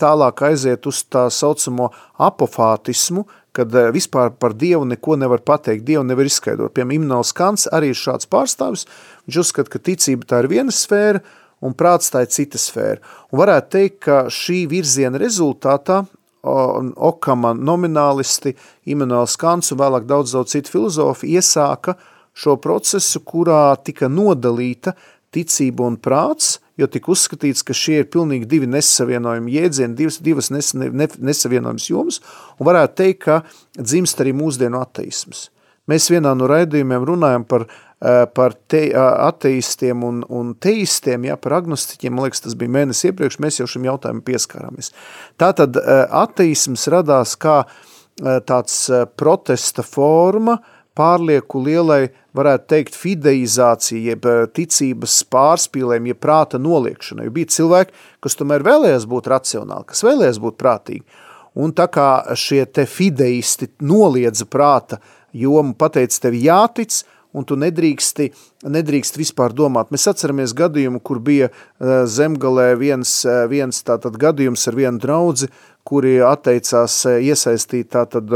tālāk 0.00 0.42
aiziet 0.48 0.86
uz 0.90 1.04
tā 1.06 1.28
saucamo 1.30 1.90
apofātismu, 2.18 3.26
kad 3.54 3.70
vispār 3.94 4.32
par 4.40 4.56
Dievu 4.58 4.86
neko 4.90 5.14
nevar 5.20 5.44
pateikt, 5.46 5.84
Dievu 5.86 6.02
nevar 6.08 6.26
izskaidrot. 6.26 6.74
Piemēram, 6.74 7.04
Imnals 7.04 7.30
Kants 7.36 7.68
arī 7.70 7.92
ir 7.92 8.00
šāds 8.00 8.26
pārstāvis, 8.26 8.88
viņš 9.28 9.40
uzskata, 9.44 9.70
ka 9.70 9.78
ticība 9.78 10.26
tā 10.26 10.42
ir 10.42 10.50
viena 10.50 10.74
sfēra, 10.74 11.22
un 11.64 11.76
prāts 11.78 12.10
tā 12.10 12.24
ir 12.24 12.32
cita 12.34 12.58
sfēra. 12.58 12.98
Un 13.30 13.40
varētu 13.44 13.70
teikt, 13.76 14.00
ka 14.08 14.24
šī 14.32 14.64
virziena 14.72 15.20
rezultātā 15.22 16.02
Okama 16.44 17.54
nominālisti, 17.56 18.52
Immanuels 18.92 19.38
Kants 19.40 19.72
un 19.72 19.78
vēlāk 19.80 20.04
daudz, 20.04 20.34
daudz 20.34 20.52
citu 20.52 20.74
filozofi 20.74 21.30
iesāka 21.38 21.94
uh, 21.94 22.10
šo 22.34 22.56
procesu, 22.60 23.22
kurā 23.22 23.74
tika 23.84 24.10
nodalīta 24.10 24.94
ticība 25.34 25.86
un 25.88 25.96
prāts, 25.98 26.58
jo 26.78 26.88
tika 26.90 27.12
uzskatīts, 27.14 27.62
ka 27.66 27.74
šie 27.76 28.00
ir 28.02 28.10
pilnīgi 28.10 28.48
divi 28.50 28.68
nesavienojumi 28.70 29.54
jēdzieni, 29.54 29.96
divas, 29.98 30.20
divas 30.22 30.50
nes, 30.54 30.72
ne, 30.74 31.08
nesavienojums 31.30 31.88
jomas, 31.90 32.20
un 32.58 32.68
varētu 32.70 32.98
teikt, 33.00 33.24
ka 33.26 33.40
dzimst 33.78 34.22
arī 34.22 34.34
mūsdienu 34.36 34.80
ateisms. 34.82 35.48
Mēs 35.90 36.08
vienā 36.08 36.32
no 36.38 36.46
raidījumiem 36.48 37.04
runājam 37.04 37.44
par, 37.46 37.66
eh, 37.68 38.24
par 38.34 38.54
te, 38.68 38.86
ateistiem 38.96 40.04
un, 40.06 40.22
un 40.32 40.54
teistiem, 40.54 41.26
ja, 41.28 41.36
par 41.36 41.58
agnostiķiem, 41.60 42.14
man 42.14 42.26
liekas, 42.26 42.40
tas 42.46 42.56
bija 42.58 42.72
mēnesis 42.72 43.10
iepriekš, 43.10 43.40
mēs 43.44 43.60
jau 43.60 43.68
šim 43.68 43.84
jautājumam 43.90 44.24
pieskārāmies. 44.24 44.94
Tātad 45.40 45.76
eh, 45.76 46.06
ateisms 46.24 46.88
radās 46.94 47.36
kā 47.36 47.60
eh, 47.66 48.40
tāds 48.48 48.78
protesta 49.20 49.84
forma 49.84 50.56
pārlieku 50.98 51.60
lielai, 51.64 52.08
varētu 52.34 52.68
teikt, 52.70 52.96
fideizācija, 52.98 54.14
jeb 54.14 54.26
ticības 54.54 55.20
pārspīlēm, 55.30 56.10
jeb 56.10 56.20
prāta 56.22 56.58
noliekšanai. 56.62 57.28
Bija 57.34 57.50
cilvēki, 57.54 57.94
kas 58.24 58.38
tomēr 58.38 58.64
vēlējās 58.66 59.08
būt 59.10 59.30
racionāli, 59.32 59.88
kas 59.90 60.04
vēlējās 60.06 60.40
būt 60.42 60.58
prātīgi. 60.60 61.04
Un 61.54 61.74
tā 61.74 61.86
kā 61.86 62.08
šie 62.34 62.64
te 62.66 62.86
fideisti 62.90 63.70
noliedza 63.86 64.46
prāta 64.50 64.98
jomu, 65.34 65.76
pateica 65.78 66.26
tev 66.26 66.34
jātic, 66.38 67.02
un 67.34 67.46
tu 67.46 67.58
nedrīksti, 67.58 68.28
nedrīkst 68.70 69.18
vispār 69.18 69.54
domāt. 69.54 69.90
Mēs 69.94 70.06
atceramies 70.10 70.54
gadījumu, 70.54 71.00
kur 71.02 71.18
bija 71.22 71.50
zemgalē 72.06 72.72
viens, 72.78 73.20
viens 73.50 73.82
tātad 73.86 74.18
gadījums 74.22 74.66
ar 74.70 74.78
vienu 74.78 75.02
draudzi, 75.02 75.50
kuri 75.86 76.20
atteicās 76.22 77.00
iesaistīt 77.18 77.90
tātad 77.94 78.30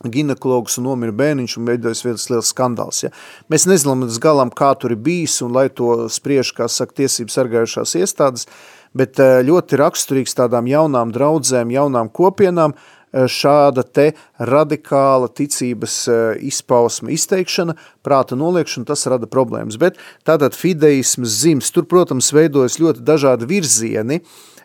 ginekologs 0.00 0.78
un 0.80 0.88
nomira 0.88 1.14
bērniņš 1.14 1.56
un 1.58 1.68
veidojas 1.68 2.02
viens 2.04 2.24
liels 2.30 2.52
skandāls. 2.52 3.02
Ja. 3.04 3.12
Mēs 3.52 3.66
nezinām 3.70 4.06
līdz 4.06 4.18
galam, 4.22 4.50
kā 4.50 4.72
tur 4.80 4.94
ir 4.94 5.02
bijis 5.02 5.40
un 5.44 5.52
lai 5.54 5.68
to 5.70 6.08
spriež, 6.12 6.54
kā 6.56 6.68
saka, 6.70 7.02
tiesības 7.02 7.38
sargājušās 7.38 7.94
iestādes, 8.00 8.48
bet 8.96 9.20
eh, 9.22 9.40
ļoti 9.46 9.78
raksturīgs 9.80 10.36
tādām 10.38 10.70
jaunām 10.70 11.12
draudzēm, 11.14 11.70
jaunām 11.76 12.10
kopienām 12.12 12.74
eh, 12.74 13.28
šāda 13.30 13.84
te 13.84 14.08
radikāla 14.40 15.30
ticības 15.30 15.98
eh, 16.08 16.22
izpausme, 16.50 17.12
izteikšana, 17.14 17.76
prāta 18.02 18.38
noliekšana, 18.38 18.88
tas 18.88 19.06
rada 19.12 19.30
problēmas. 19.30 19.78
Bet 19.80 20.00
tātad 20.26 20.58
fideisms 20.58 21.42
zims, 21.44 21.70
tur, 21.70 21.86
protams, 21.86 22.32
veidojas 22.34 22.80
ļoti 22.82 23.04
dažādi 23.06 23.48
virzieni, 23.54 24.22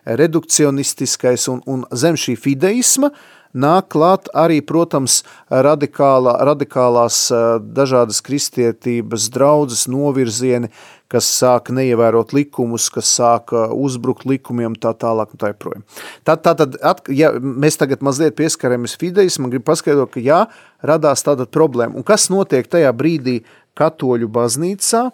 redukcionistiskais 0.08 1.50
un, 1.52 1.58
un 1.68 1.82
zem 1.92 2.16
šī 2.16 2.32
fideisma 2.40 3.10
uh, 3.12 3.26
nāk 3.54 3.88
klāt 3.94 4.28
arī, 4.36 4.60
protams, 4.64 5.22
radikālā, 5.48 6.36
radikālās 6.48 7.26
dažādas 7.62 8.20
kristietības 8.24 9.28
draudzes 9.34 9.86
novirzieni, 9.90 10.70
kas 11.08 11.28
sāk 11.38 11.70
neievērot 11.72 12.34
likumus, 12.36 12.90
kas 12.92 13.08
sāk 13.16 13.54
uzbrukt 13.72 14.26
likumiem 14.28 14.74
tā 14.76 14.92
tālāk 14.92 15.32
un 15.32 15.40
tā 15.40 15.52
joprojām. 15.54 15.86
Tad, 16.28 16.42
tā, 16.44 16.52
tad, 16.58 16.76
at, 16.84 17.00
ja 17.08 17.32
mēs 17.40 17.80
tagad 17.80 18.04
mazliet 18.04 18.36
pieskaramies 18.36 18.98
fideismu, 19.00 19.48
gribu 19.52 19.70
paskaidrot, 19.70 20.12
ka 20.12 20.24
jā, 20.24 20.42
radās 20.84 21.24
tāda 21.24 21.48
problēma. 21.48 21.96
Un 21.96 22.04
kas 22.06 22.28
notiek 22.32 22.68
tajā 22.68 22.92
brīdī 22.96 23.40
katoļu 23.78 24.28
baznīcā? 24.36 25.08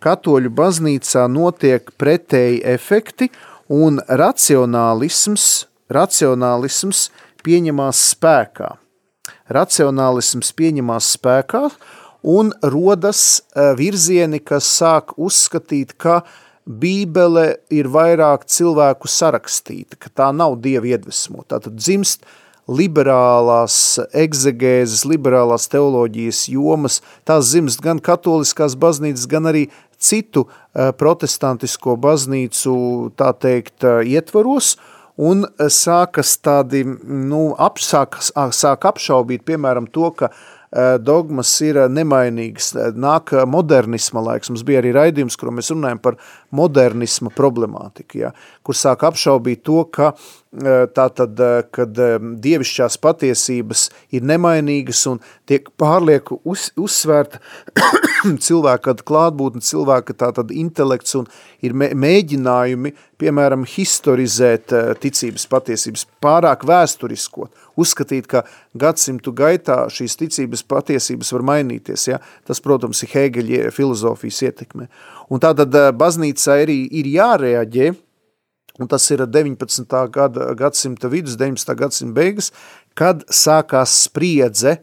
Katoļu 0.00 0.50
baznīcā 0.56 1.26
notiek 1.30 1.90
pretēji 2.00 2.62
efekti 2.66 3.30
un 3.70 4.00
racionālisms, 4.08 5.48
racionālisms 5.92 7.08
pieņemās 7.46 8.04
spēkā. 8.14 8.74
Racionālisms 9.50 10.52
pieņemās 10.56 11.14
spēkā 11.16 11.64
un 12.22 12.52
rodas 12.62 13.40
e, 13.40 13.70
virzieni, 13.78 14.40
kas 14.44 14.68
sāk 14.80 15.16
uzskatīt, 15.18 15.96
ka 15.98 16.20
Bībele 16.70 17.56
ir 17.72 17.88
vairāk 17.90 18.44
cilvēku 18.46 19.08
sarakstīta, 19.10 19.96
ka 19.98 20.12
tā 20.12 20.28
nav 20.36 20.58
Dieva 20.62 20.92
iedvesmota. 20.92 21.56
Tātad 21.56 21.80
dzimst 21.80 22.26
liberālās 22.70 23.98
egzegēzes, 24.14 25.02
liberālās 25.08 25.66
teoloģijas 25.72 26.44
jomas, 26.52 27.00
tās 27.26 27.50
dzimst 27.50 27.82
gan 27.82 27.98
katoliskās 27.98 28.76
baznīcas, 28.78 29.26
gan 29.30 29.50
arī 29.50 29.64
citu 30.00 30.46
e, 30.46 30.90
protestantisko 30.96 31.96
baznīcu, 32.00 32.74
tā 33.18 33.32
teikt, 33.34 33.82
e, 33.82 33.96
ietvaros, 34.14 34.76
un 35.20 35.44
sākas 35.68 36.38
tādi, 36.40 36.84
nu, 36.84 37.50
ap, 37.60 37.78
sāk, 37.82 38.20
apšaubīt, 38.90 39.44
piemēram, 39.48 39.90
to, 39.92 40.08
ka 40.16 40.32
Eh, 40.70 40.98
dogmas 41.02 41.50
ir 41.66 41.80
eh, 41.82 41.88
nemainīgas. 41.90 42.68
Eh, 42.78 42.92
nāk 42.94 43.32
modernisma 43.50 44.22
laiks, 44.22 44.52
mums 44.52 44.62
bija 44.66 44.78
arī 44.78 44.92
raidījums, 44.94 45.34
kur 45.38 45.50
mēs 45.50 45.72
runājam 45.74 45.98
par 45.98 46.14
modernisma 46.50 47.30
problemātiku, 47.34 48.24
ja, 48.24 48.32
kur 48.66 48.78
sāk 48.78 49.04
apšaubīt 49.08 49.62
to, 49.66 49.84
ka 49.92 50.12
tātad, 50.50 51.38
kad 51.70 51.98
dievišķās 52.42 52.96
patiesības 52.98 53.84
ir 54.10 54.24
nemainīgas 54.26 55.04
un 55.06 55.20
tiek 55.46 55.68
pārlieku 55.78 56.40
uz, 56.42 56.72
uzsvērta 56.74 57.38
cilvēka 58.46 58.96
klātbūtne, 59.06 59.62
cilvēka 59.62 60.16
tātad 60.18 60.50
intelekts 60.50 61.14
un 61.20 61.28
ir 61.62 61.76
mēģinājumi, 61.78 62.92
piemēram, 63.20 63.62
historizēt 63.68 64.74
ticības 64.98 65.46
patiesības, 65.52 66.06
pārāk 66.24 66.66
vēsturiskot, 66.66 67.52
uzskatīt, 67.78 68.26
ka 68.26 68.42
gadsimtu 68.74 69.30
gaitā 69.36 69.84
šīs 69.92 70.18
ticības 70.18 70.64
patiesības 70.66 71.30
var 71.36 71.46
mainīties. 71.52 72.08
Ja? 72.10 72.18
Tas, 72.48 72.58
protams, 72.64 73.04
ir 73.04 73.14
Hegeļa 73.14 73.70
filozofijas 73.76 74.42
ietekme. 74.48 74.88
Un 75.30 75.38
tātad 75.38 75.74
baznīca 75.94 76.39
arī 76.48 76.84
ir 77.00 77.08
jārēģē, 77.10 77.90
un 78.80 78.88
tas 78.88 79.04
ir 79.12 79.26
19. 79.26 79.96
Gada, 80.14 80.52
gadsimta 80.56 81.10
vidus, 81.12 81.36
19. 81.40 81.74
gadsimta 81.76 82.16
beigas, 82.16 82.52
kad 82.96 83.26
sākās 83.28 83.98
spriedze 84.06 84.78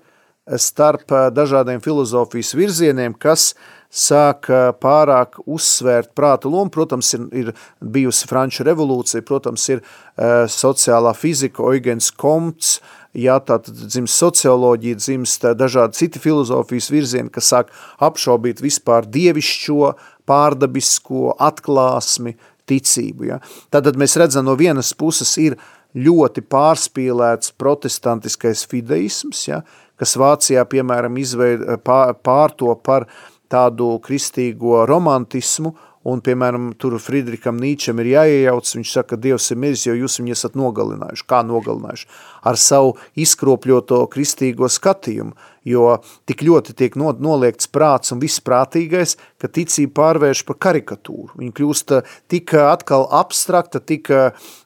starp 0.56 1.12
eh, 1.12 1.28
dažādiem 1.34 1.82
filozofijas 1.84 2.54
virzieniem, 2.56 3.15
kas 3.20 3.52
sāk 3.91 4.48
eh, 4.52 4.70
pārāk 4.80 5.41
uzsvērt 5.46 6.13
prāta 6.15 6.50
lomu. 6.52 6.72
Protams, 6.74 7.12
ir, 7.17 7.26
ir 7.36 7.52
bijusi 7.82 8.30
Franču 8.30 8.65
revolūcija, 8.67 9.26
protams, 9.28 9.67
ir 9.72 9.82
uh, 9.82 10.46
sociālā 10.52 11.13
fizika, 11.17 11.63
Eugens 11.63 12.10
Komts, 12.12 12.78
jā, 13.17 13.38
tātad 13.43 13.76
dzimst 13.88 14.20
socioloģija, 14.20 15.00
dzimst 15.00 15.48
dažādi 15.58 16.00
citi 16.00 16.22
filozofijas 16.22 16.91
virzieni, 16.93 17.32
kas 17.34 17.52
sāk 17.54 17.72
apšaubīt 18.04 18.62
vispār 18.63 19.08
dievišķo, 19.10 19.93
pārdabisko, 20.27 21.33
atklāsmi, 21.39 22.35
ticību. 22.67 23.31
Ja. 23.31 23.39
Tātad 23.73 23.99
mēs 23.99 24.17
redzam, 24.19 24.47
no 24.47 24.57
vienas 24.59 24.93
puses 24.97 25.31
ir 25.41 25.57
ļoti 25.97 26.43
pārspīlēts 26.45 27.55
protestantiskais 27.57 28.65
fideisms, 28.69 29.47
ja, 29.47 29.63
kas 29.97 30.17
Vācijā, 30.19 30.65
piemēram, 30.69 31.17
izveid, 31.17 31.63
pārto 31.83 32.75
par 32.83 33.07
tādu 33.49 33.95
kristīgo 34.03 34.83
romantismu, 34.89 35.73
un, 36.07 36.21
piemēram, 36.23 36.69
tur 36.79 36.95
Friedrikam 37.03 37.57
Nīčam 37.59 37.99
ir 38.03 38.11
jāiejauc, 38.13 38.69
viņš 38.77 38.93
saka, 38.93 39.15
ka 39.15 39.21
Dievs 39.25 39.49
ir 39.51 39.59
miris, 39.59 39.83
jo 39.87 39.95
jūs 39.97 40.19
viņu 40.21 40.35
esat 40.35 40.55
nogalinājuši. 40.59 41.25
Kā 41.27 41.41
nogalinājuši? 41.47 42.07
Ar 42.47 42.59
savu 42.61 42.93
izkropļoto 43.19 44.03
kristīgo 44.13 44.69
skatījumu, 44.71 45.35
jo 45.67 45.97
tik 46.30 46.45
ļoti 46.47 46.75
tiek 46.77 46.95
noliegts 46.97 47.69
prāts 47.71 48.13
un 48.15 48.21
viss 48.23 48.43
prātīgais, 48.43 49.17
ka 49.41 49.51
ticība 49.51 49.95
pārvērš 50.01 50.45
par 50.47 50.60
karikatūru. 50.67 51.36
Viņa 51.39 51.58
kļūst 51.60 51.95
tik 52.32 52.56
atkal 52.62 53.08
abstrakta, 53.19 53.84
tik 53.84 54.12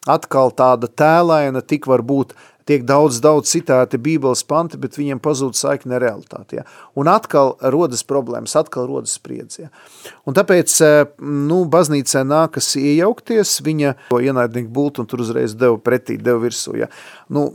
atkal 0.10 0.56
tāda 0.56 0.90
tēlaina, 0.90 1.66
tik 1.66 1.90
varbūt 1.90 2.36
tiek 2.72 2.86
daudz, 2.88 3.20
daudz 3.24 3.52
citāti 3.52 4.00
bībeles 4.02 4.44
panti, 4.48 4.80
bet 4.82 4.98
viņiem 5.00 5.22
pazūd 5.24 5.58
saikne 5.58 6.00
realitāti. 6.02 6.60
Ja? 6.60 6.66
Un 6.98 7.10
atkal 7.12 7.56
rodas 7.74 8.04
problēmas, 8.08 8.56
atkal 8.60 8.88
rodas 8.90 9.16
spriedzi. 9.18 9.66
Ja? 9.66 9.72
Un 10.30 10.38
tāpēc, 10.38 10.76
eh, 10.86 11.04
nu, 11.20 11.64
baznīcē 11.72 12.24
nākas 12.28 12.74
iejaukties, 12.80 13.60
viņa 13.66 13.96
ienaidnieku 14.12 14.72
bultu 14.72 15.04
un 15.04 15.10
tur 15.12 15.26
uzreiz 15.26 15.56
deva 15.58 15.78
pretī, 15.78 16.20
deva 16.22 16.42
virsū. 16.46 16.78
Ja? 16.84 16.92
Nu, 17.30 17.50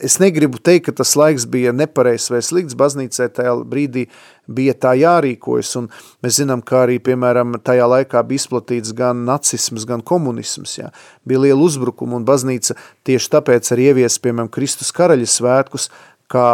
es 0.00 0.18
negribu 0.22 0.58
teikt, 0.62 0.88
ka 0.88 0.94
tas 1.00 1.14
laiks 1.18 1.46
bija 1.50 1.72
nepareizs 1.76 2.30
vai 2.32 2.40
slikts, 2.44 2.76
baznīcē 2.78 3.28
tajā 3.34 3.54
brīdī 3.68 4.06
bija 4.48 4.74
tā 4.74 4.94
jārīkojas, 4.98 5.72
un 5.80 5.88
mēs 6.24 6.40
zinām, 6.40 6.62
ka 6.64 6.84
arī, 6.86 6.98
piemēram, 7.04 7.58
tajā 7.64 7.88
laikā 7.92 8.22
bija 8.28 8.42
izplatīts 8.42 8.94
gan 8.96 9.24
nacisms, 9.28 9.86
gan 9.88 10.04
komunisms, 10.04 10.78
jā. 10.80 10.92
bija 11.28 11.46
liela 11.46 11.60
uzbrukuma, 11.64 12.16
un 12.20 12.28
baznīca 12.28 12.78
tieši 13.08 13.34
tāpēc 13.34 13.74
arī 13.74 13.90
ievies, 13.92 14.20
piemēram, 14.22 14.52
Kristus 14.54 14.94
karaļa 14.96 15.28
svētkus, 15.28 15.90
kā 16.28 16.44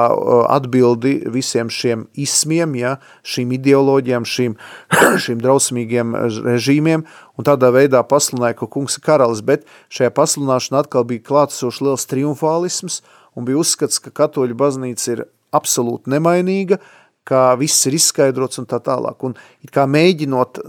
atbildi 0.55 1.17
visiem 1.35 1.71
šiem 1.73 2.07
ismiem, 2.15 2.77
ja, 2.79 2.95
šīm 3.27 3.57
ideoloģijām, 3.57 4.27
šīm, 4.29 4.55
šīm 5.25 5.43
drausmīgiem 5.43 6.15
režīmiem, 6.47 7.05
un 7.35 7.49
tādā 7.49 7.73
veidā 7.75 8.05
pasludināja, 8.07 8.61
ka 8.61 8.71
kungs 8.71 8.99
ir 9.01 9.05
karalis, 9.07 9.43
bet 9.43 9.67
šajā 9.95 10.15
pasludināšanā 10.15 10.85
atkal 10.85 11.07
bija 11.11 11.27
klātesošs 11.27 11.83
liels 11.83 12.07
triumfālisms, 12.11 13.03
un 13.35 13.47
bija 13.47 13.61
uzskats, 13.61 14.01
ka 14.03 14.13
katoļu 14.15 14.57
baznīca 14.59 15.09
ir 15.13 15.25
absolūti 15.55 16.11
nemainīga, 16.13 16.81
ka 17.25 17.55
viss 17.61 17.87
ir 17.89 17.97
izskaidrots 17.99 18.61
un 18.61 18.69
tā 18.69 18.81
tālāk. 18.85 19.23
Un 19.25 19.37
it 19.65 19.73
kā 19.75 19.87
mēģinot 19.89 20.61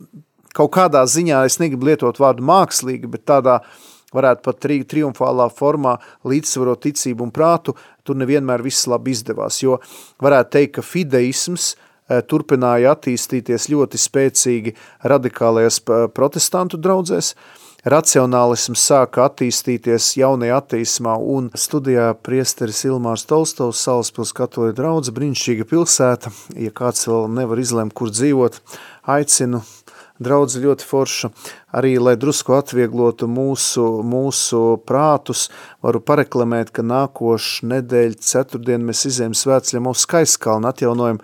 kaut 0.55 0.71
kādā 0.75 1.03
ziņā, 1.09 1.43
es 1.47 1.59
negribu 1.59 1.89
lietot 1.89 2.19
vārdu 2.21 2.45
mākslīgi, 2.47 3.09
bet 3.11 3.25
tādā 3.27 3.59
varētu 4.15 4.45
pat 4.45 4.61
tri, 4.63 4.79
triumfālā 4.87 5.49
formā 5.51 5.97
līdzsvarot 6.27 6.85
ticību 6.85 7.25
un 7.25 7.33
prātu, 7.35 7.75
tur 8.07 8.15
nevienmēr 8.19 8.63
viss 8.63 8.87
labi 8.87 9.11
izdevās, 9.15 9.59
jo 9.63 9.79
varētu 10.23 10.53
teikt, 10.55 10.73
ka 10.77 10.85
fideisms 10.85 11.73
eh, 11.73 12.21
turpināja 12.23 12.93
attīstīties 12.95 13.67
ļoti 13.73 13.99
spēcīgi 13.99 14.75
radikālajās 15.11 15.81
protestantu 16.15 16.79
draudzēs, 16.79 17.33
racionālisms 17.85 18.81
sāka 18.81 19.27
attīstīties 19.29 20.15
jaunajā 20.17 20.57
attīsmā, 20.61 21.15
un 21.21 21.51
studijā 21.53 22.09
priesteris 22.25 22.81
Ilmārs 22.89 23.27
Tolstovs, 23.29 23.83
Salaspils 23.85 24.33
katoļa 24.35 24.73
draudze, 24.77 25.13
brīnišķīga 25.15 25.67
pilsēta, 25.69 26.33
ja 26.57 26.73
kāds 26.73 27.05
vēl 27.09 27.29
nevar 27.37 27.61
izlemt, 27.61 27.93
kur 27.97 28.09
dzīvot, 28.09 28.57
aicinu 29.15 29.61
draudzi 30.17 30.63
ļoti 30.63 30.87
forša, 30.87 31.29
arī, 31.77 31.95
lai 32.01 32.15
drusku 32.17 32.55
atvieglotu 32.57 33.29
mūsu, 33.29 33.85
mūsu 34.07 34.61
prātus, 34.87 35.49
varu 35.85 36.01
pareklamēt, 36.01 36.71
ka 36.73 36.85
nākošu 36.85 37.69
nedēļu 37.69 38.17
ceturtdien 38.23 38.87
mēs 38.87 39.05
izējam 39.11 39.35
svētceļam 39.37 39.91
uz 39.91 40.07
Skaiskalnu, 40.07 40.71
atjaunojam 40.71 41.21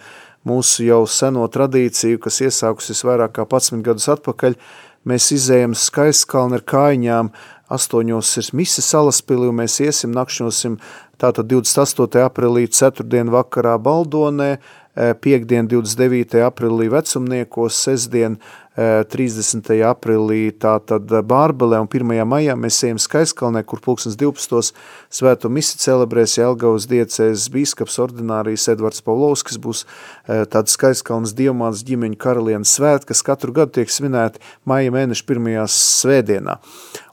mūsu 0.48 0.86
jau 0.86 1.04
seno 1.10 1.48
tradīciju, 1.54 2.22
kas 2.22 2.42
iesākusies 2.46 3.06
vairāk 3.08 3.38
kā 3.40 3.48
11 3.48 3.86
gadus 3.86 4.10
atpakaļ, 4.14 4.58
mēs 5.08 5.32
izējam 5.36 5.76
skaistkalni 5.78 6.60
ar 6.60 6.66
kājiņām, 6.68 7.32
astoņos 7.72 8.34
ir 8.42 8.50
mise 8.60 8.84
salaspili, 8.84 9.48
un 9.50 9.62
mēs 9.62 9.80
iesim, 9.84 10.12
nakšņosim 10.16 10.78
tātad 11.22 11.48
28. 11.52 12.26
aprīlī 12.26 12.68
ceturtdien 12.68 13.32
vakarā 13.32 13.78
Baldonē, 13.80 14.58
eh, 14.58 15.14
piekdien 15.14 15.68
29. 15.68 16.42
aprīlī 16.48 16.90
vecumniekos, 16.92 17.78
sestdien 17.88 18.40
30. 18.78 19.68
Eh, 19.76 19.82
aprīlī 19.84 20.52
tātad 20.56 21.10
Bārbelē 21.28 21.82
un 21.84 21.90
1. 21.92 22.24
maijā 22.24 22.56
mēs 22.56 22.78
ejam 22.88 23.02
Skaiskalnē, 23.02 23.66
kur 23.68 23.82
pulksnes 23.84 24.16
12. 24.16 24.72
svēto 25.12 25.52
misi 25.52 25.76
celebrēs 25.82 26.38
Jelgavas 26.40 26.88
diecēs 26.88 27.50
bīskaps 27.52 28.00
ordinārijas 28.00 28.70
Edvards 28.72 29.04
Pavlovskis, 29.04 29.60
būs 29.60 29.84
eh, 29.84 30.46
tāds 30.48 30.78
Skaiskalnas 30.78 31.36
dievmāts 31.36 31.84
ģimeņu 31.84 32.20
karalienes 32.22 32.72
svēt, 32.78 33.06
kas 33.10 33.26
katru 33.28 33.52
gadu 33.52 33.76
tiek 33.82 33.92
svinēti 33.92 34.40
maija 34.64 34.96
mēneša 34.96 35.28
pirmajās 35.28 35.76
svētdienā. 36.00 36.62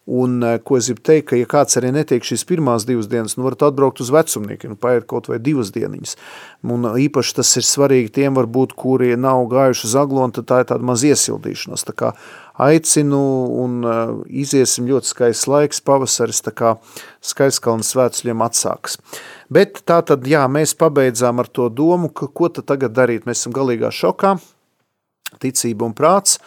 Un, 0.08 0.42
eh, 0.42 0.56
ko 0.64 0.78
es 0.78 0.86
gribu 0.88 1.02
teikt, 1.04 1.26
ka, 1.28 1.36
ja 1.36 1.44
kāds 1.44 1.76
arī 1.76 1.90
netiek 1.92 2.24
šīs 2.24 2.46
pirmās 2.48 2.86
divas 2.88 3.10
dienas, 3.12 3.34
nu 3.36 3.44
varat 3.44 3.66
atbraukt 3.66 4.00
uz 4.00 4.08
vecumniekiem, 4.08 4.72
nu 4.72 4.80
paiet 4.80 5.04
kaut 5.10 5.28
vai 5.28 5.36
divas 5.36 5.68
dieniņas. 5.74 6.14
Un 6.64 6.88
eh, 6.88 6.96
īpaši 7.04 7.34
tas 7.36 7.50
ir 7.60 7.66
svarīgi 7.68 8.14
tiem 8.16 8.38
varbūt, 8.38 8.72
kuri 8.72 9.12
nav 9.20 9.44
gājuši 9.52 9.84
uz 9.90 9.96
aglonu, 10.00 10.32
tad 10.38 10.48
tā 10.48 10.62
ir 10.62 10.70
tāda 10.70 10.88
maz 10.88 11.04
iesildīšanās. 11.04 11.84
Tā 11.84 11.92
kā 11.92 12.14
aicinu 12.58 13.20
un 13.62 13.76
uh, 13.86 14.14
iziesim 14.26 14.88
ļoti 14.88 15.12
skaists 15.12 15.46
laiks, 15.46 15.82
pavasaris, 15.84 16.40
tā 16.42 16.52
kā 16.56 16.72
skaistkalnas 17.22 17.92
svētceļiem 17.94 18.42
atsāks. 18.42 18.98
Bet 19.52 19.82
tā 19.86 20.00
tad, 20.08 20.26
jā, 20.26 20.42
mēs 20.50 20.74
pabeidzām 20.78 21.38
ar 21.38 21.52
to 21.52 21.68
domu, 21.70 22.10
ka 22.10 22.26
ko 22.26 22.50
tad 22.50 22.66
tagad 22.72 22.96
darīt? 22.96 23.28
Mēs 23.28 23.44
esam 23.44 23.54
galīgā 23.54 23.92
šokā, 23.94 24.34
ticība 25.44 25.86
un 25.86 25.94
prāts, 25.94 26.40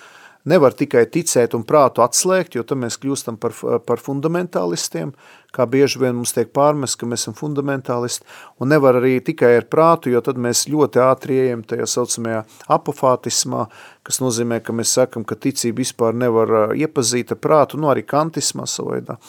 nevar 0.47 0.73
tikai 0.77 1.05
ticēt 1.11 1.53
un 1.57 1.63
prātu 1.67 2.03
atslēgt, 2.05 2.55
jo 2.57 2.63
tad 2.67 2.81
mēs 2.81 2.97
kļūstam 3.01 3.37
par, 3.41 3.53
par 3.85 4.01
fundamentālistiem, 4.01 5.13
kā 5.53 5.67
bieži 5.69 6.01
vien 6.01 6.15
mums 6.17 6.33
tiek 6.35 6.51
pārmest, 6.55 6.97
ka 6.99 7.09
mēs 7.09 7.25
esam 7.25 7.37
fundamentālisti, 7.37 8.25
un 8.61 8.71
nevar 8.73 9.01
arī 9.01 9.17
tikai 9.25 9.53
ar 9.59 9.69
prātu, 9.71 10.11
jo 10.13 10.21
tad 10.25 10.41
mēs 10.41 10.65
ļoti 10.71 11.03
ātri 11.03 11.39
ejam 11.45 11.63
tajā 11.67 11.87
saucamajā 11.93 12.43
apofātismā, 12.71 13.67
kas 14.07 14.21
nozīmē, 14.23 14.61
ka 14.65 14.75
mēs 14.75 14.97
sakam, 14.97 15.27
ka 15.27 15.37
ticība 15.37 15.83
vispār 15.83 16.17
nevar 16.17 16.75
iepazīt 16.77 17.35
ar 17.35 17.41
prātu, 17.41 17.81
nu 17.81 17.91
arī 17.93 18.05
kantismā 18.07 18.69
savaidā. 18.69 19.19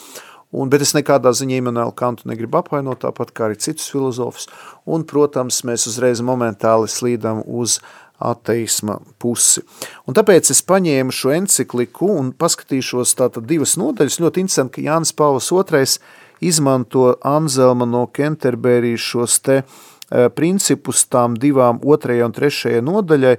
Un, 0.53 0.69
bet 0.69 0.83
es 0.85 0.91
nekādā 0.93 1.31
ziņā 1.33 1.55
Immanuelu 1.57 1.95
Kantu 1.97 2.27
negribu 2.29 2.59
apvainot, 2.59 2.99
tāpat 3.01 3.31
kā 3.33 3.47
arī 3.47 3.55
citus 3.57 3.87
filozofus. 3.89 4.45
Un, 4.85 5.01
protams, 5.09 5.63
mēs 5.65 5.87
uzreiz 5.89 6.21
momentāli 6.21 6.91
slīdam 6.93 7.41
uz 7.41 7.79
uh, 7.79 8.02
ateisma 8.23 8.97
pusi. 9.19 9.61
Un 10.07 10.15
tāpēc 10.17 10.51
es 10.53 10.63
paņēmu 10.67 11.13
šo 11.13 11.33
encikliku 11.35 12.09
un 12.15 12.31
paskatīšos 12.37 13.15
tātad 13.19 13.47
divas 13.49 13.75
nodaļas. 13.79 14.21
Ļoti 14.23 14.43
interesanti, 14.45 14.79
ka 14.79 14.87
Jānis 14.87 15.13
Pāvils 15.17 15.51
II 15.51 15.83
izmanto 16.43 17.13
Anzelma 17.23 17.87
no 17.87 18.05
Kenterberijas 18.11 19.03
šos 19.03 19.39
te 19.43 19.61
e, 19.61 19.63
principus 20.35 21.05
tām 21.11 21.37
divām 21.39 21.79
otrajai 21.83 22.27
un 22.27 22.35
trešajai 22.35 22.83
nodaļai 22.83 23.37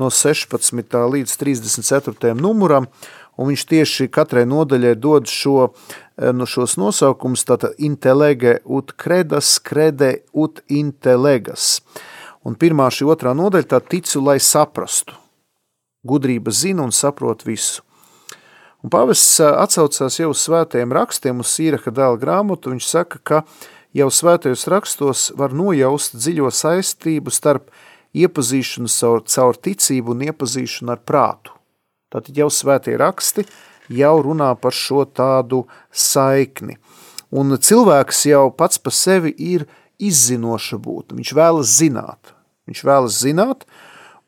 no 0.00 0.10
16. 0.12 0.98
līdz 1.12 1.36
34. 1.40 2.34
numuram, 2.36 2.88
un 3.36 3.50
viņš 3.50 3.64
tieši 3.72 4.08
katrai 4.12 4.44
nodaļai 4.48 4.96
dod 5.00 5.28
šo, 5.32 5.70
e, 6.16 6.32
no 6.36 6.48
šos 6.48 6.76
nosaukumus, 6.80 7.44
tātad 7.48 7.76
intelege 7.78 8.58
ut 8.64 8.92
credas, 9.00 9.56
crede 9.64 10.18
ut 10.32 10.60
intelegas. 10.68 11.80
Uh, 11.80 12.15
Un 12.46 12.54
pirmā 12.54 12.86
šī 12.94 13.08
otrā 13.10 13.32
nodaļa 13.34 13.66
tā 13.72 13.80
ticu, 13.82 14.20
lai 14.22 14.38
saprastu. 14.38 15.16
Gudrība 16.06 16.52
zina 16.54 16.84
un 16.86 16.92
saprot 16.94 17.42
visu. 17.46 17.82
Un 18.84 18.92
pavests 18.92 19.40
atsaucās 19.42 20.20
jau 20.20 20.28
uz 20.30 20.44
svētajiem 20.46 20.92
rakstiem, 20.94 21.40
uz 21.42 21.50
Sīraka 21.56 21.90
dēla 21.90 22.20
grāmatu, 22.22 22.70
viņš 22.70 22.86
saka, 22.86 23.18
ka 23.18 23.40
jau 23.96 24.06
svētajos 24.12 24.66
rakstos 24.70 25.22
var 25.34 25.56
nojaust 25.56 26.14
dziļo 26.14 26.52
saistību 26.54 27.34
starp 27.34 27.72
iepazīšanu 28.14 28.92
caur, 28.94 29.24
caur 29.26 29.58
ticību 29.58 30.14
un 30.14 30.22
iepazīšanu 30.28 30.94
ar 30.94 31.02
prātu. 31.02 31.56
Tātad 32.14 32.38
jau 32.38 32.46
svētie 32.52 32.94
raksti 33.00 33.42
jau 33.90 34.14
runā 34.22 34.52
par 34.60 34.76
šo 34.76 35.02
tādu 35.10 35.64
saikni. 35.90 36.78
Un 37.34 37.58
cilvēks 37.58 38.22
jau 38.30 38.46
pats 38.54 38.78
pa 38.78 38.94
sevi 38.94 39.34
ir 39.34 39.66
izzinoša 39.98 40.78
būtne, 40.78 41.18
viņš 41.18 41.34
vēlas 41.34 41.74
zināt. 41.80 42.35
Viņš 42.66 42.82
vēlas 42.86 43.18
zināt, 43.22 43.64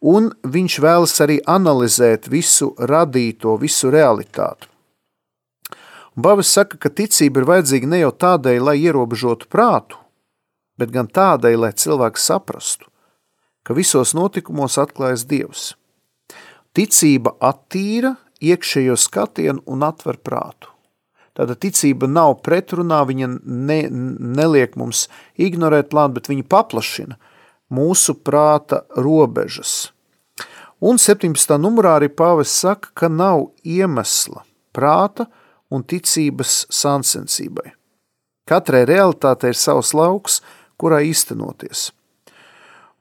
un 0.00 0.30
viņš 0.46 0.78
vēlas 0.82 1.14
arī 1.24 1.38
analizēt 1.46 2.28
visu 2.30 2.72
radīto, 2.78 3.56
visu 3.58 3.90
realitāti. 3.90 4.68
Un 6.14 6.22
Bavis 6.26 6.52
saka, 6.54 6.78
ka 6.78 6.90
ticība 6.90 7.42
ir 7.42 7.48
vajadzīga 7.50 7.90
ne 7.90 8.02
jau 8.02 8.12
tādēļ, 8.14 8.62
lai 8.70 8.78
ierobežotu 8.82 9.50
prātu, 9.50 9.98
bet 10.78 10.94
gan 10.94 11.10
tādēļ, 11.10 11.58
lai 11.66 11.72
cilvēks 11.74 12.30
saprastu, 12.30 12.88
ka 13.66 13.74
visos 13.74 14.14
notikumos 14.14 14.78
atklājas 14.78 15.26
Dievs. 15.30 15.68
Ticība 16.74 17.34
attīra 17.42 18.14
iekšējo 18.42 18.94
skatienu 18.98 19.64
un 19.66 19.82
atver 19.86 20.18
prātu. 20.22 20.70
Tāda 21.38 21.54
ticība 21.54 22.08
nav 22.10 22.40
pretrunā, 22.42 23.04
viņa 23.06 23.28
ne, 23.46 23.78
neliek 23.90 24.74
mums 24.78 25.06
ignorēt 25.38 25.90
plānu, 25.92 26.16
bet 26.18 26.30
viņa 26.30 26.46
paplašina 26.50 27.18
mūsu 27.72 28.16
prāta 28.24 28.82
robežas. 28.96 29.92
Un 30.78 30.98
17. 31.00 31.56
numurā 31.58 31.96
arī 31.98 32.08
pāvis 32.08 32.52
saka, 32.54 32.92
ka 32.94 33.08
nav 33.10 33.48
iemesla 33.66 34.44
prāta 34.74 35.26
un 35.74 35.82
ticības 35.82 36.68
sansensībai. 36.70 37.72
Katrai 38.48 38.84
realitātei 38.88 39.52
ir 39.52 39.58
savs 39.58 39.92
lauks, 39.92 40.38
kurā 40.80 41.02
īstenoties. 41.04 41.90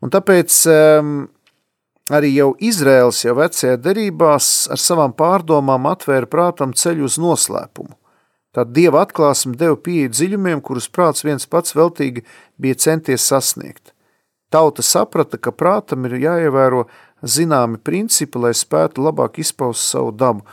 Un 0.03 0.11
tāpēc 0.13 0.57
um, 0.73 1.13
arī 2.13 2.33
jau 2.35 2.49
Izraels 2.59 3.23
jau 3.23 3.35
vecajā 3.37 3.77
derībās 3.81 4.49
ar 4.73 4.81
savām 4.81 5.13
pārdomām 5.17 5.87
atvēra 5.89 6.29
prātam 6.29 6.73
ceļu 6.73 7.07
uz 7.07 7.17
noslēpumu. 7.21 7.93
Tad 8.57 8.73
Dieva 8.73 9.03
atklāsme 9.05 9.53
deva 9.57 9.77
pieeja 9.77 10.09
dziļumiem, 10.09 10.63
kurus 10.65 10.89
prāts 10.89 11.21
viens 11.21 11.45
pats 11.45 11.75
veltīgi 11.77 12.23
bija 12.57 12.79
centies 12.87 13.27
sasniegt. 13.29 13.93
Tauta 14.49 14.79
saprata, 14.79 15.35
ka 15.35 15.51
prātam 15.51 16.05
ir 16.07 16.13
jāievēro 16.23 16.85
zināmi 17.19 17.81
principi, 17.83 18.39
lai 18.39 18.53
spētu 18.55 19.03
labāk 19.03 19.41
izpaust 19.43 19.83
savu 19.83 20.13
dabu. 20.15 20.45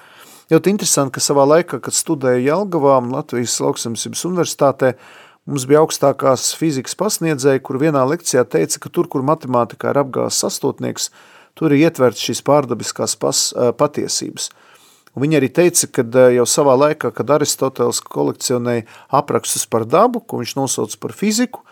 Ļoti 0.51 0.73
interesanti, 0.75 1.15
ka 1.15 1.23
savā 1.23 1.45
laikā, 1.47 1.79
kad 1.79 1.95
studēju 1.95 2.43
Jelgavā 2.43 2.97
Latvijas 3.07 3.55
lauksamsības 3.63 4.25
universitātē, 4.27 4.93
mums 5.47 5.67
bija 5.71 5.85
augstākās 5.85 6.51
fizikas 6.59 6.99
pasniedzēja, 6.99 7.63
kur 7.63 7.79
vienā 7.79 8.03
lekcijā 8.11 8.43
teica, 8.51 8.83
ka 8.83 8.91
tur, 8.91 9.09
kur 9.09 9.23
matemātikā 9.23 9.95
ir 9.95 10.03
apgāzes 10.03 10.43
astotnieks, 10.51 11.09
tur 11.55 11.73
ir 11.73 11.87
ietverts 11.87 12.27
šīs 12.27 12.43
pārdabiskās 12.45 13.15
pas, 13.21 13.47
patiesības. 13.79 14.51
Un 15.15 15.23
viņi 15.23 15.39
arī 15.39 15.53
teica, 15.55 15.87
ka 15.95 16.27
jau 16.35 16.45
savā 16.51 16.75
laikā, 16.83 17.13
kad 17.15 17.31
Aristoteles 17.31 18.03
kolekcionēja 18.03 18.89
aprakstus 19.15 19.69
par 19.71 19.87
dabu, 19.87 20.19
ko 20.19 20.43
viņš 20.43 20.57
nosauc 20.59 20.99
par 20.99 21.15
fiziku, 21.15 21.63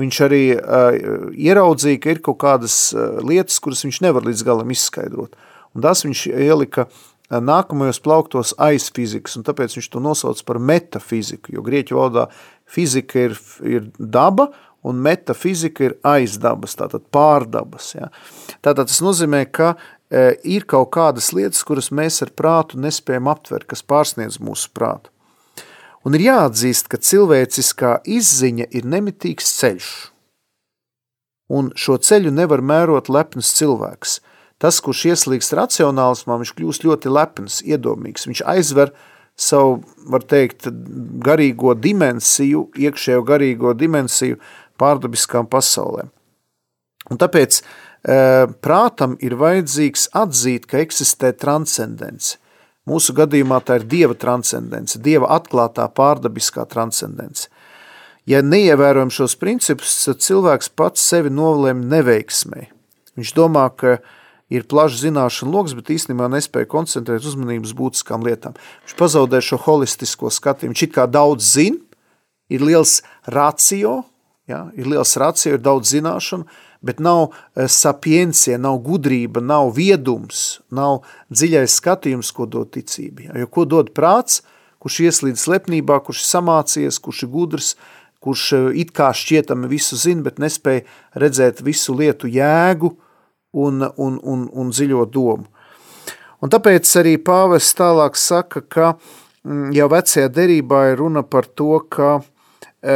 viņš 0.00 0.22
arī 0.26 0.42
uh, 0.56 1.30
ieraudzīja, 1.36 2.00
ka 2.02 2.14
ir 2.14 2.24
kaut 2.24 2.40
kādas 2.42 2.80
uh, 2.96 3.20
lietas, 3.24 3.60
kuras 3.62 3.84
viņš 3.86 4.00
nevar 4.06 4.26
līdz 4.26 4.44
galam 4.46 4.72
izskaidrot. 4.72 5.36
Un 5.76 5.84
tas 5.84 6.02
viņš 6.06 6.26
ielika 6.32 6.88
uh, 6.88 7.04
nākamajos 7.38 8.00
plauktos 8.02 8.54
aiz 8.58 8.88
fizikas, 8.94 9.36
un 9.38 9.46
tāpēc 9.46 9.76
viņš 9.76 9.90
to 9.92 10.02
nosauc 10.02 10.42
par 10.46 10.58
metafiziku, 10.58 11.54
jo 11.54 11.62
grieķu 11.62 11.98
valodā 11.98 12.26
fizika 12.70 13.28
ir, 13.28 13.38
ir 13.62 13.86
daba, 13.98 14.50
un 14.82 14.98
metafizika 15.04 15.84
ir 15.84 15.96
aiz 16.06 16.38
dabas, 16.40 16.74
tātad 16.78 17.04
pārdabas. 17.12 17.92
Ja. 17.94 18.08
Tātad 18.64 18.88
tas 18.88 19.02
nozīmē, 19.04 19.44
ka 19.52 19.74
e, 19.74 20.40
ir 20.48 20.64
kaut 20.64 20.90
kādas 20.96 21.30
lietas, 21.36 21.62
kuras 21.68 21.90
mēs 21.92 22.22
ar 22.24 22.32
prātu 22.32 22.80
nespējam 22.80 23.28
aptvert, 23.30 23.68
kas 23.68 23.84
pārsniedz 23.84 24.40
mūsu 24.40 24.72
prātu. 24.74 25.09
Un 26.06 26.16
ir 26.16 26.24
jāatzīst, 26.24 26.88
ka 26.88 26.96
cilvēciskā 26.96 27.98
izziņa 28.08 28.70
ir 28.72 28.88
nemitīgs 28.88 29.50
ceļš. 29.58 29.90
Un 31.52 31.72
šo 31.76 31.98
ceļu 32.00 32.32
nevar 32.32 32.62
mērot 32.64 33.10
lepns 33.12 33.50
cilvēks. 33.58 34.20
Tas, 34.60 34.78
kurš 34.84 35.06
ieslīgst 35.10 35.54
racionālismā, 35.56 36.38
viņš 36.40 36.54
kļūst 36.56 36.86
ļoti 36.86 37.12
lepns, 37.12 37.60
iedomīgs. 37.66 38.26
Viņš 38.28 38.42
aizver 38.48 38.94
savu, 39.40 39.80
var 40.12 40.24
teikt, 40.28 40.68
garīgo 41.24 41.74
dimensiju, 41.76 42.66
iekšējo 42.76 43.24
garīgo 43.28 43.74
dimensiju 43.76 44.40
pārdabiskām 44.80 45.48
pasaulēm. 45.52 46.12
Un 47.10 47.20
tāpēc 47.20 47.60
prātam 48.64 49.16
ir 49.20 49.36
vajadzīgs 49.40 50.10
atzīt, 50.16 50.68
ka 50.68 50.80
eksistē 50.80 51.34
transcendence. 51.36 52.38
Mūsu 52.90 53.14
gadījumā 53.14 53.60
tā 53.62 53.78
ir 53.78 53.86
dieva 53.86 54.16
transcendence, 54.18 54.98
dieva 54.98 55.30
atklātā 55.36 55.86
pārdabiskā 55.94 56.64
transcendence. 56.70 57.46
Ja 58.28 58.42
neievērojam 58.42 59.12
šos 59.14 59.36
principus, 59.38 59.94
tad 60.04 60.22
cilvēks 60.24 60.72
pats 60.78 61.02
sevi 61.12 61.30
novalēm 61.32 61.84
neveiksmē. 61.90 62.66
Viņš 63.18 63.32
domā, 63.36 63.68
ka 63.74 63.98
ir 64.50 64.66
plašs 64.70 65.04
zināšanu 65.04 65.54
loks, 65.54 65.74
bet 65.78 65.92
īstenībā 65.94 66.28
nespēja 66.32 66.68
koncentrēt 66.70 67.26
uzmanības 67.26 67.74
būtiskām 67.78 68.26
lietām. 68.26 68.56
Viņš 68.84 68.96
pazaudē 68.98 69.40
šo 69.44 69.60
holistisko 69.64 70.32
skatījumu. 70.34 70.74
Viņš 70.74 70.86
it 70.88 70.94
kā 70.96 71.06
daudz 71.10 71.52
zina, 71.54 71.78
ir 72.50 72.64
liels 72.66 73.00
racio, 73.30 74.00
ja, 74.50 74.66
ir 74.74 74.90
liels 74.90 75.14
racio, 75.20 75.54
ir 75.54 75.62
daudz 75.62 75.94
zināšanu, 75.94 76.48
bet 76.82 77.00
nav 77.00 77.28
eh, 77.30 77.68
sapiencija, 77.68 78.58
nav 78.58 78.80
gudrība, 78.84 79.42
nav 79.44 79.74
viedums, 79.76 80.60
nav 80.72 81.02
dziļais 81.32 81.76
skatījums, 81.80 82.32
ko 82.36 82.48
dod 82.50 82.72
ticība. 82.76 83.30
Jo 83.42 83.50
ko 83.52 83.66
dod 83.68 83.92
prāts, 83.96 84.40
kurš 84.80 85.00
ieslīdz 85.08 85.44
slepnībā, 85.44 86.00
kurš 86.04 86.24
samācies, 86.28 87.00
kurš 87.02 87.24
ir 87.26 87.32
gudrs, 87.34 87.70
kurš 88.24 88.46
eh, 88.56 88.66
it 88.84 88.92
kā 88.96 89.12
šķietami 89.16 89.70
visu 89.70 89.98
zina, 90.00 90.24
bet 90.28 90.40
nespēja 90.42 90.86
redzēt 91.20 91.64
visu 91.66 91.96
lietu 91.96 92.30
jēgu 92.30 92.94
un, 93.52 93.82
un, 93.96 94.20
un, 94.22 94.46
un 94.52 94.70
dziļo 94.70 95.06
domu. 95.12 95.48
Un 96.40 96.48
tāpēc 96.48 96.88
arī 96.96 97.18
pāvests 97.20 97.76
tālāk 97.76 98.16
saka, 98.16 98.62
ka 98.64 98.86
mm, 99.44 99.74
jau 99.76 99.88
vecajā 99.92 100.30
derībā 100.32 100.86
ir 100.90 101.02
runa 101.02 101.22
par 101.26 101.44
to, 101.44 101.74
ka 101.92 102.20
e, 102.80 102.94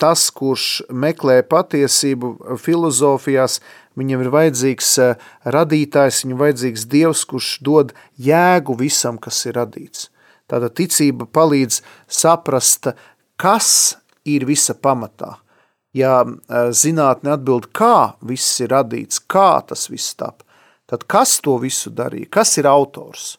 tas, 0.00 0.28
kurš 0.30 0.82
meklē 0.90 1.40
patiesību 1.48 2.58
filozofijās, 2.60 3.60
viņam 3.96 4.24
ir 4.24 4.32
vajadzīgs 4.34 4.90
eh, 5.02 5.24
radītājs, 5.56 6.22
viņam 6.24 6.42
vajadzīgs 6.42 6.86
dievs, 6.92 7.24
kurš 7.28 7.50
dod 7.64 7.94
jēgu 8.20 8.76
visam, 8.80 9.18
kas 9.18 9.44
ir 9.48 9.56
radīts. 9.60 10.10
Tāda 10.46 10.70
ticība 10.70 11.26
palīdz 11.26 11.80
saprast, 12.06 12.92
kas 13.40 13.96
ir 14.28 14.46
visa 14.46 14.76
pamatā. 14.78 15.36
Ja 15.96 16.20
eh, 16.26 16.70
zinātne 16.76 17.34
atbild, 17.36 17.70
kā 17.72 18.18
viss 18.20 18.60
ir 18.60 18.74
radīts, 18.76 19.22
kā 19.22 19.62
tas 19.66 19.88
viss 19.92 20.14
tap, 20.18 20.44
tad 20.86 21.08
kas 21.08 21.38
to 21.42 21.56
visu 21.62 21.90
darīja, 21.90 22.30
kas 22.38 22.56
ir 22.60 22.68
autors, 22.70 23.36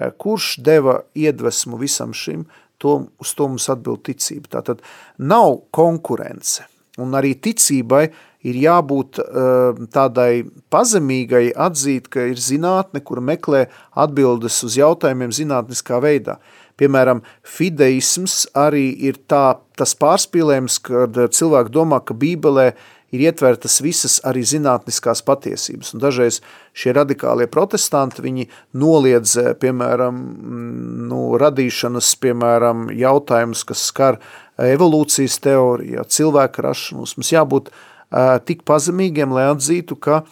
eh, 0.00 0.10
kurš 0.10 0.56
deva 0.64 1.02
iedvesmu 1.14 1.78
visam 1.80 2.16
šim, 2.16 2.46
to, 2.82 2.98
uz 3.22 3.32
to 3.38 3.48
mums 3.50 3.68
atbild 3.72 4.02
ticība. 4.08 4.58
Tātad 4.58 4.82
nav 5.18 5.60
konkurence, 5.74 6.66
un 7.00 7.14
arī 7.18 7.34
ticībai 7.40 8.06
ir 8.48 8.58
jābūt 8.58 9.20
uh, 9.22 9.84
tādai 9.94 10.44
pazemīgai 10.72 11.52
atzīt, 11.54 12.10
ka 12.12 12.26
ir 12.32 12.40
zinātne, 12.42 13.02
kur 13.06 13.22
meklē 13.22 13.68
atbildes 13.94 14.58
uz 14.66 14.78
jautājumiem 14.80 15.34
zinātniskā 15.34 16.02
veidā. 16.02 16.40
Piemēram, 16.80 17.20
fideisms 17.46 18.46
arī 18.58 18.88
ir 19.06 19.20
tā, 19.30 19.60
tas 19.78 19.94
pārspīlējums, 19.98 20.80
kad 20.88 21.20
cilvēki 21.36 21.74
domā, 21.74 22.00
ka 22.02 22.16
Bībelē 22.18 22.72
ir 23.12 23.26
ietvertas 23.28 23.80
visas 23.84 24.18
arī 24.26 24.42
zinātniskās 24.46 25.22
patiesības. 25.26 25.92
Un 25.94 26.02
dažreiz 26.02 26.40
šie 26.76 26.94
radikālie 26.96 27.46
protestanti, 27.52 28.24
viņi 28.24 28.48
noliedz, 28.72 29.36
eh, 29.36 29.52
piemēram, 29.54 30.14
mm, 30.16 31.08
nu, 31.08 31.20
radīšanas, 31.38 32.14
piemēram, 32.16 32.88
jautājumus, 32.96 33.64
kas 33.68 33.84
skar 33.92 34.18
evolūcijas 34.58 35.38
teoriju, 35.40 36.04
cilvēka 36.08 36.62
rašanos. 36.62 37.16
Mums 37.16 37.32
jābūt 37.32 37.68
uh, 37.68 38.38
tik 38.38 38.64
pazemīgiem, 38.64 39.32
lai 39.32 39.48
atzītu, 39.48 39.98
ka 39.98 40.22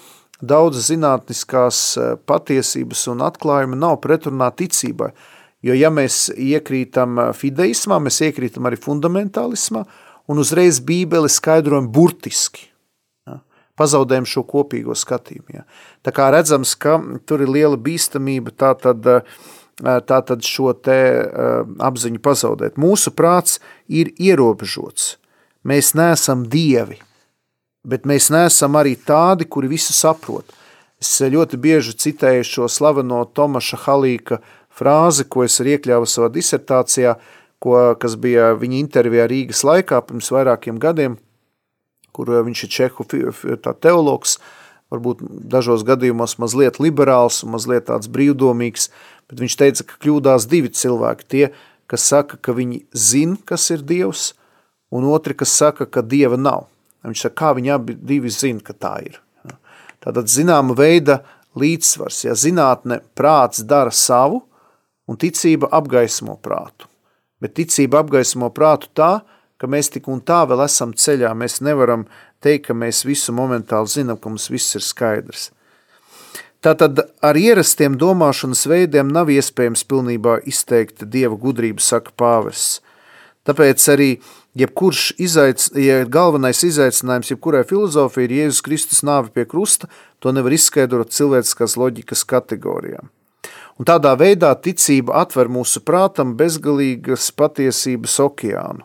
daudz 0.42 0.76
zinātniskās 0.90 1.96
eh, 1.96 2.16
patiesības 2.26 3.08
un 3.08 3.20
atklājumi 3.20 3.76
nav 3.76 4.00
pretrunā 4.00 4.50
ticībai. 4.52 5.12
Jo 5.62 5.74
ja 5.76 5.90
mēs 5.92 6.30
iekrītam 6.32 7.34
fideismā, 7.36 7.98
mēs 8.00 8.22
iekrītam 8.24 8.64
arī 8.64 8.78
fundamentālismā, 8.80 9.84
un 10.28 10.38
uzreiz 10.38 10.80
bībeli 10.80 11.28
skaidrojam 11.28 11.90
burtiski 11.92 12.69
pazaudējam 13.80 14.28
šo 14.28 14.44
kopīgo 14.48 14.96
skatījumu. 14.96 15.60
Ja. 15.60 15.64
Tā 16.04 16.12
kā 16.16 16.28
redzams, 16.34 16.74
ka 16.76 16.98
tur 17.28 17.44
ir 17.44 17.52
liela 17.52 17.80
bīstamība 17.80 18.52
tā 18.52 18.74
tad, 18.80 19.08
tā 19.80 20.20
tad 20.28 20.44
šo 20.46 20.74
te 20.76 20.98
apziņu 21.90 22.20
pazaudēt. 22.24 22.80
Mūsu 22.80 23.14
prāts 23.16 23.58
ir 23.88 24.12
ierobežots. 24.20 25.14
Mēs 25.64 25.92
neesam 25.96 26.46
dievi, 26.48 27.00
bet 27.84 28.08
mēs 28.08 28.30
neesam 28.32 28.78
arī 28.80 28.94
tādi, 28.96 29.48
kuri 29.48 29.72
visu 29.76 29.96
saprot. 29.96 30.56
Es 31.00 31.16
ļoti 31.20 31.56
bieži 31.60 31.96
citēju 31.96 32.44
šo 32.44 32.68
slaveno 32.68 33.22
Tomaša 33.24 33.78
Halīka 33.86 34.40
frāzi, 34.76 35.24
ko 35.24 35.46
es 35.46 35.56
arī 35.62 35.78
iekļāvu 35.78 36.08
savā 36.08 36.28
disertācijā, 36.32 37.14
ko, 37.60 37.76
kas 38.00 38.16
bija 38.20 38.52
viņa 38.60 38.76
intervijā 38.80 39.26
Rīgas 39.28 39.64
laikā 39.68 40.04
pirms 40.08 40.32
vairākiem 40.36 40.80
gadiem– 40.80 41.16
kur 42.16 42.30
eh, 42.32 42.42
viņš 42.46 42.64
ir 42.66 42.72
čehu 42.76 43.06
teologs, 43.80 44.38
varbūt 44.90 45.22
dažos 45.52 45.84
gadījumos 45.86 46.36
mazliet 46.42 46.80
liberāls 46.82 47.42
mazliet 47.46 47.88
tāds 47.90 48.10
brīvdomīgs, 48.10 48.90
bet 49.30 49.42
viņš 49.42 49.56
teica, 49.60 49.86
ka 49.86 49.98
kļūdās 50.02 50.48
divi 50.50 50.72
cilvēki, 50.74 51.28
tie, 51.30 51.44
kas 51.90 52.06
saka, 52.10 52.38
ka 52.38 52.54
viņi 52.56 52.84
zin, 52.94 53.36
kas 53.36 53.70
ir 53.74 53.82
Dievs, 53.86 54.32
un 54.90 55.06
otri, 55.10 55.34
kas 55.38 55.54
saka, 55.54 55.86
ka 55.86 56.02
Dieva 56.02 56.38
nav. 56.38 56.66
Viņš 57.06 57.26
saka, 57.26 57.36
kā 57.38 57.50
viņi 57.56 57.72
abi 57.74 57.96
divi 57.96 58.30
zin, 58.34 58.60
ka 58.60 58.74
tā 58.76 58.94
ir. 59.06 59.20
Tātad 60.00 60.30
zināma 60.32 60.74
veida 60.76 61.20
līdzsvars, 61.58 62.24
ja 62.24 62.36
zinātne 62.38 63.00
prāts 63.18 63.62
dara 63.66 63.92
savu, 63.92 64.42
un 65.10 65.18
ticība 65.18 65.68
apgaismo 65.74 66.36
prātu. 66.40 66.86
Bet 67.42 67.56
ticība 67.58 68.04
apgaismo 68.04 68.50
prātu 68.54 68.90
tā, 68.94 69.10
ka 69.20 69.39
mēs 69.68 69.90
tik 69.92 70.08
un 70.08 70.22
tā 70.24 70.44
vēl 70.48 70.64
esam 70.64 70.94
ceļā. 70.96 71.34
Mēs 71.36 71.60
nevaram 71.60 72.06
teikt, 72.40 72.70
ka 72.70 72.74
mēs 72.74 73.04
visu 73.04 73.34
momentāli 73.36 73.92
zinām, 73.92 74.16
ka 74.16 74.32
mums 74.32 74.48
viss 74.52 74.78
ir 74.78 74.84
skaidrs. 74.84 75.50
Tātad 76.60 77.00
ar 77.24 77.36
ierastiem 77.40 77.94
domāšanas 78.00 78.66
veidiem 78.68 79.08
nav 79.08 79.30
iespējams 79.32 79.84
pilnībā 79.88 80.42
izteikt 80.48 81.06
dieva 81.08 81.38
gudrību, 81.40 81.80
saka 81.80 82.12
pāvests. 82.16 82.82
Tāpēc 83.48 83.86
arī 83.88 84.08
jebkurš 84.60 85.14
izaic, 85.16 85.70
ja 85.72 86.02
galvenais 86.04 86.60
izaicinājums 86.66 87.32
jebkurai 87.32 87.62
filozofijai 87.64 88.26
ir 88.28 88.36
Jēzus 88.42 88.60
Kristus 88.66 89.00
nāve 89.06 89.32
pie 89.32 89.46
krusta, 89.48 89.88
to 90.20 90.34
nevar 90.36 90.52
izskaidrot 90.52 91.16
cilvēciskās 91.16 91.78
loģikas 91.80 92.26
kategorijām. 92.28 93.08
Un 93.80 93.88
tādā 93.88 94.12
veidā 94.20 94.52
ticība 94.60 95.16
atver 95.22 95.48
mūsu 95.48 95.80
prātam 95.80 96.34
bezgalīgas 96.36 97.30
patiesības 97.32 98.18
okeānu. 98.26 98.84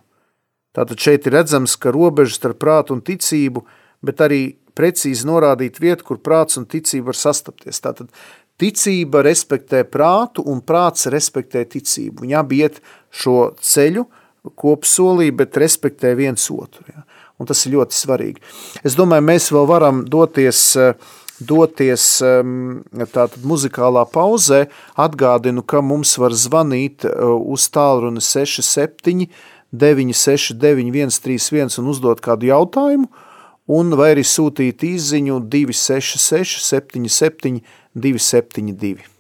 Tātad 0.76 1.00
šeit 1.00 1.28
ir 1.28 1.38
redzams, 1.38 1.78
ka 1.80 1.94
robeža 1.96 2.36
starp 2.36 2.60
prātu 2.60 2.96
un 2.96 3.04
ticību, 3.06 3.64
bet 4.06 4.24
arī 4.26 4.42
precīzi 4.76 5.28
norādīt 5.28 5.80
vietu, 5.80 6.04
kur 6.10 6.20
prāts 6.20 6.60
un 6.60 6.68
ticība 6.68 7.14
var 7.14 7.20
sastapties. 7.20 7.80
Tātad 7.84 8.12
ticība 8.60 9.24
respektē 9.26 9.86
prātu 9.88 10.44
un 10.52 10.62
prāts 10.64 11.08
respektē 11.12 11.64
ticību. 11.72 12.26
Viņi 12.26 12.38
abi 12.40 12.62
iet 12.66 12.82
šo 13.16 13.54
ceļu 13.56 14.06
kopsolī, 14.60 15.32
bet 15.34 15.58
respektē 15.58 16.14
viens 16.20 16.44
otru. 16.54 16.86
Ja? 16.92 17.06
Un 17.40 17.50
tas 17.50 17.66
ir 17.66 17.76
ļoti 17.76 17.98
svarīgi. 17.98 18.44
Es 18.86 18.96
domāju, 18.96 19.26
mēs 19.28 19.50
vēl 19.52 19.66
varam 19.68 20.04
doties, 20.08 20.62
doties 21.40 22.06
tātad 22.22 23.42
muzikālā 23.44 24.06
pauzē. 24.12 24.66
Atgādinu, 24.96 25.64
ka 25.68 25.82
mums 25.84 26.14
var 26.22 26.36
zvanīt 26.36 27.08
uz 27.08 27.68
tālruni 27.76 28.24
67 28.24 29.28
969 29.72 31.16
131 31.16 31.80
un 31.82 31.90
uzdot 31.94 32.22
kādu 32.22 32.52
jautājumu, 32.52 33.10
un 33.66 33.96
vai 33.98 34.12
arī 34.14 34.26
sūtīt 34.28 34.86
īziņu 34.86 35.42
266 35.50 36.62
77 36.68 37.62
272. 37.96 39.16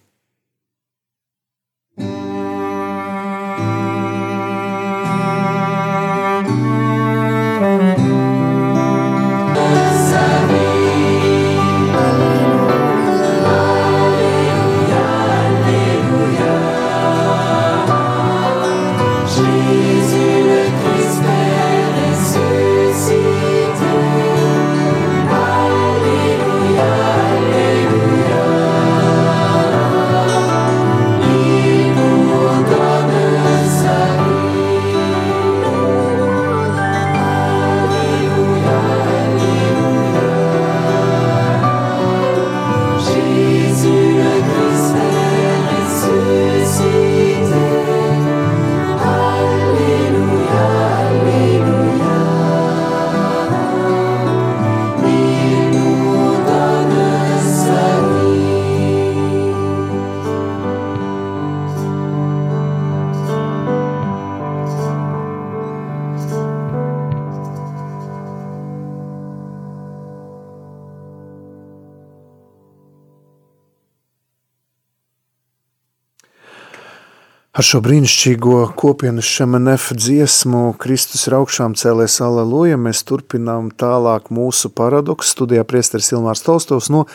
Ar 77.65 77.69
šo 77.71 77.79
brīnišķīgo 77.81 78.57
kopienu 78.77 79.23
šemenef 79.25 79.87
dziesmu 79.97 80.75
Kristus 80.77 81.23
ir 81.25 81.33
augšām 81.39 81.73
cēlēs 81.73 82.19
aleluja, 82.21 82.77
mēs 82.77 82.99
turpinām 83.09 83.71
tālāk 83.73 84.27
mūsu 84.29 84.69
paradoksu 84.69 85.31
studijā 85.33 85.63
priesteris 85.65 86.11
Ilmārs 86.13 86.45
Tolstovs 86.45 86.91
no 86.93 87.07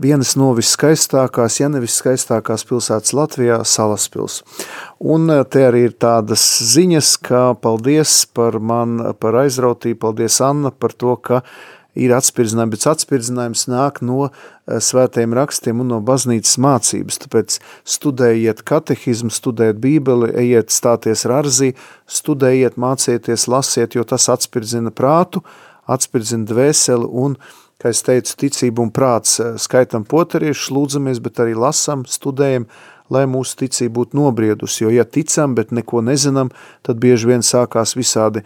vienas 0.00 0.32
no 0.40 0.48
viskaistākās, 0.56 1.58
ja 1.60 1.68
nevis 1.68 1.98
skaistākās 2.00 2.64
pilsētas 2.70 3.12
Latvijā, 3.12 3.58
Salaspils. 3.68 4.38
Un 4.96 5.28
eh, 5.28 5.44
te 5.44 5.66
arī 5.68 5.84
ir 5.90 5.92
tādas 6.00 6.46
ziņas, 6.72 7.12
ka 7.28 7.42
paldies 7.60 8.22
par 8.32 8.56
man, 8.64 8.96
par 9.20 9.42
aizrautību, 9.44 10.00
paldies 10.06 10.40
Anna 10.40 10.72
par 10.72 10.96
to, 10.96 11.18
ka 11.20 11.44
ir 11.98 12.12
atspirdzinājumi, 12.16 12.72
bet 12.74 12.86
atspirdzinājums 12.92 13.66
nāk 13.70 14.00
no 14.04 14.26
eh, 14.26 14.78
svētajiem 14.82 15.34
rakstiem 15.36 15.82
un 15.84 15.92
no 15.94 16.00
baznīcas 16.04 16.58
mācības. 16.62 17.20
Tāpēc 17.24 17.58
studējiet 17.96 18.62
katehizmu, 18.68 19.32
studējiet 19.32 19.80
bībeli, 19.82 20.32
ejiet 20.44 20.72
stāties 20.74 21.26
ar 21.28 21.38
arzī, 21.42 21.72
studējiet, 22.08 22.78
mācieties, 22.80 23.48
lasiet, 23.50 23.98
jo 23.98 24.06
tas 24.08 24.28
atspirdzina 24.32 24.94
prātu, 24.94 25.44
atspirdzina 25.90 26.48
dvēseli 26.48 27.10
un, 27.24 27.36
kā 27.82 27.90
es 27.92 28.04
teicu, 28.06 28.38
ticību 28.44 28.86
un 28.86 28.94
prāts 28.94 29.40
skaitam 29.60 30.06
potariešus, 30.08 30.70
lūdzamies, 30.72 31.20
bet 31.24 31.42
arī 31.42 31.56
lasam, 31.58 32.06
studējam, 32.08 32.68
lai 33.12 33.24
mūsu 33.30 33.56
ticība 33.62 34.00
būtu 34.00 34.18
nobriedusi, 34.18 34.84
jo 34.84 34.92
ja 34.94 35.04
ticam, 35.04 35.56
bet 35.58 35.72
neko 35.74 36.02
nezinām, 36.04 36.52
tad 36.86 37.00
bieži 37.02 37.30
vien 37.32 37.44
sākās 37.46 37.96
visādi, 37.98 38.44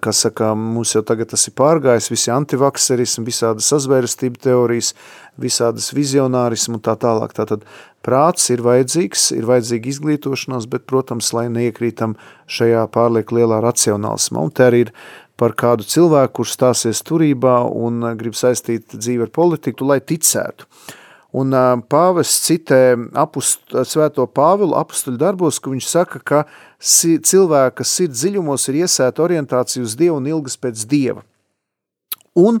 kas 0.00 0.24
saka, 0.26 0.52
mums 0.58 0.94
jau 0.96 1.04
tagad 1.06 1.30
tas 1.34 1.46
ir 1.48 1.54
pārgājis, 1.58 2.10
visi 2.12 2.32
antivakserismi, 2.34 3.26
visādi 3.28 3.64
sazvērstība 3.64 4.40
teorijas, 4.48 4.94
visādas 5.40 5.90
vizionārismu 5.94 6.78
un 6.78 6.84
tā 6.84 6.94
tālāk. 7.00 7.34
Tātad 7.36 7.66
prāts 8.04 8.50
ir 8.54 8.62
vajadzīgs, 8.64 9.30
ir 9.36 9.48
vajadzīga 9.48 9.90
izglītošanās, 9.90 10.68
bet, 10.70 10.86
protams, 10.90 11.32
lai 11.36 11.48
neiekrītam 11.52 12.16
šajā 12.46 12.86
pārlieku 12.94 13.40
lielā 13.40 13.60
racionālismā. 13.64 14.44
Un 14.44 14.54
te 14.54 14.68
arī 14.68 14.86
ir 14.86 14.94
par 15.40 15.56
kādu 15.58 15.86
cilvēku, 15.86 16.40
kurš 16.40 16.54
stāsies 16.54 17.02
turībā 17.06 17.62
un 17.66 18.14
grib 18.18 18.36
saistīt 18.38 18.94
dzīvi 18.94 19.26
ar 19.26 19.34
politiku, 19.34 19.88
lai 19.90 20.00
ticētu. 20.00 20.68
Un 21.34 21.50
pāvis 21.90 22.30
citē 22.44 22.94
apust, 23.18 23.64
svēto 23.90 24.26
Pāvilu 24.30 24.76
apustuļu 24.78 25.18
darbos, 25.18 25.58
ka 25.58 25.72
viņš 25.72 25.88
saka, 25.90 26.20
ka 26.22 26.42
si, 26.78 27.16
cilvēka 27.18 27.82
sirds 27.82 28.20
dziļumos 28.22 28.68
ir 28.70 28.84
iesēta 28.84 29.24
orientācija 29.24 29.82
uz 29.82 29.96
Dievu 29.98 30.20
un 30.20 30.28
ilgas 30.30 30.54
pēc 30.60 30.84
Dieva. 30.86 31.24
Un 32.38 32.60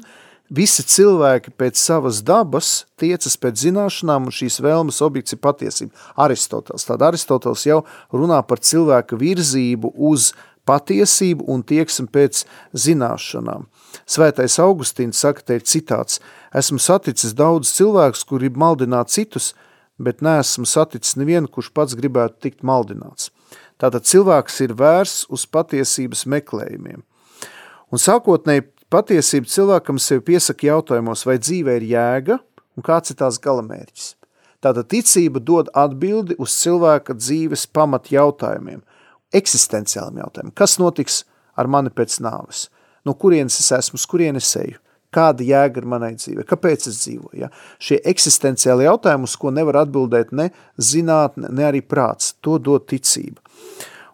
visi 0.50 0.82
cilvēki 0.90 1.54
pēc 1.54 1.78
savas 1.78 2.18
dabas 2.26 2.84
tiecas 2.98 3.38
pēc 3.38 3.62
zināšanām, 3.62 4.26
un 4.26 4.34
šīs 4.34 4.58
vēlmes 4.64 4.98
objekts 5.06 5.36
ir 5.36 5.42
patiesība. 5.42 5.94
Aristotels. 6.26 6.86
Tāda 6.88 7.12
Aristotels 7.12 7.62
jau 7.68 7.84
runā 8.10 8.40
par 8.42 8.58
cilvēka 8.58 9.18
virzību 9.22 9.94
uz 10.10 10.32
patiesību 10.68 11.46
un 11.50 11.62
tieksmi 11.62 12.08
pēc 12.12 12.44
zināšanām. 12.72 13.68
Svētais 14.10 14.58
Augustīns 14.62 15.20
saka, 15.20 15.44
te 15.44 15.60
ir 15.60 15.68
citāts– 15.68 16.20
Esmu 16.54 16.78
saticis 16.78 17.32
daudz 17.34 17.72
cilvēkus, 17.74 18.22
kuri 18.28 18.46
grib 18.46 18.60
maldināt 18.62 19.10
citus, 19.10 19.52
bet 19.98 20.22
neesmu 20.22 20.68
saticis 20.70 21.16
nevienu, 21.18 21.50
kurš 21.50 21.72
pats 21.74 21.96
gribētu 21.98 22.38
tikt 22.46 22.62
maldināts. 22.62 23.32
Tātad 23.82 24.06
cilvēks 24.06 24.60
ir 24.62 24.76
vērs 24.78 25.14
uz 25.34 25.48
patiesības 25.50 26.22
meklējumiem. 26.30 27.02
Un 27.90 28.02
sākotnēji 28.02 28.68
patiesība 28.90 29.50
cilvēkam 29.50 29.98
sev 29.98 30.22
piesaka 30.28 30.68
jautājumos, 30.68 31.26
vai 31.26 31.40
dzīvē 31.42 31.74
ir 31.80 31.88
jēga 31.90 32.38
un 32.78 32.86
kāds 32.86 33.10
ir 33.10 33.18
tās 33.18 33.40
galamērķis. 33.42 34.12
Tātad 34.62 34.86
ticība 34.94 35.42
dod 35.42 35.72
atbildi 35.74 36.38
uz 36.38 36.54
cilvēka 36.62 37.18
dzīves 37.18 37.66
pamat 37.74 38.12
jautājumiem, 38.14 38.78
eksistenciāliem 39.34 40.22
jautājumiem. 40.22 40.54
Kas 40.56 40.78
notiks 40.82 41.22
ar 41.58 41.70
mani 41.70 41.92
pēc 41.94 42.20
nāves? 42.24 42.68
No 43.04 43.16
kurienes 43.20 43.58
es 43.60 43.70
esmu, 43.76 44.00
uz 44.00 44.08
kurienes 44.08 44.48
eju? 44.60 44.80
kāda 45.14 45.46
jēga 45.46 45.80
ir 45.80 45.88
manai 45.88 46.12
dzīvē, 46.18 46.44
kāpēc 46.48 46.88
es 46.90 47.00
dzīvoju. 47.04 47.44
Ja? 47.44 47.50
Šie 47.82 48.00
eksistenciāli 48.12 48.88
jautājumi, 48.88 49.28
uz 49.28 49.36
ko 49.40 49.52
nevar 49.54 49.84
atbildēt 49.84 50.32
ne 50.34 50.50
zinātne, 50.80 51.50
ne 51.54 51.66
arī 51.68 51.84
prāts, 51.86 52.34
to 52.44 52.58
dod 52.58 52.88
ticība. 52.90 53.40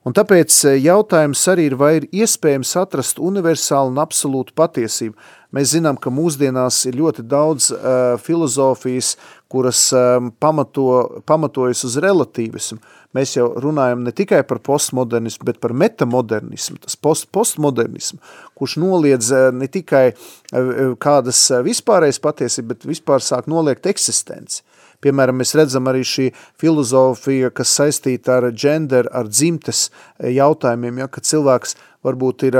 Un 0.08 0.16
tāpēc 0.16 0.54
eh, 0.64 0.78
jautājums 0.80 1.42
arī 1.52 1.68
ir, 1.68 1.76
vai 1.80 1.90
ir 1.98 2.08
iespējams 2.22 2.72
atrast 2.80 3.20
universālu 3.20 3.92
un 3.92 4.00
absolūtu 4.00 4.56
patiesību. 4.56 5.16
Mēs 5.50 5.72
zinām, 5.74 5.96
ka 5.98 6.12
mūsdienās 6.14 6.76
ir 6.86 6.98
ļoti 7.00 7.24
daudz 7.26 7.72
uh, 7.74 8.14
filozofijas, 8.22 9.16
kuras 9.50 9.88
um, 9.96 10.28
pamato, 10.38 10.84
pamatojas 11.26 11.82
uz 11.88 11.96
relatīvismu. 12.02 12.78
Mēs 13.18 13.34
jau 13.34 13.48
runājam 13.58 14.04
ne 14.06 14.12
tikai 14.14 14.44
par 14.46 14.60
postmodernismu, 14.62 15.48
bet 15.48 15.58
par 15.58 15.74
metamodernismu, 15.74 16.78
tas 16.84 16.94
post, 16.94 17.26
postmodernismu, 17.34 18.20
kurš 18.54 18.78
noliedz 18.78 19.32
uh, 19.34 19.48
ne 19.50 19.66
tikai 19.66 20.12
uh, 20.12 20.94
kādas 21.02 21.42
vispārējas 21.66 22.22
patiesības, 22.22 22.70
bet 22.70 22.86
vispār 22.92 23.26
sāk 23.26 23.50
noliegt 23.50 23.90
eksistenci. 23.90 24.62
Piemēram, 25.00 25.38
mēs 25.40 25.54
redzam 25.56 25.88
arī 25.88 26.02
šī 26.04 26.26
filozofija, 26.60 27.48
kas 27.56 27.72
saistīta 27.78 28.36
ar 28.36 28.50
gender, 28.52 29.08
ar 29.16 29.30
dzimtes 29.32 29.86
jautājumiem, 30.20 31.00
ja, 31.00 31.08
ka 31.08 31.24
cilvēks 31.24 31.74
varbūt 32.06 32.44
ir 32.48 32.56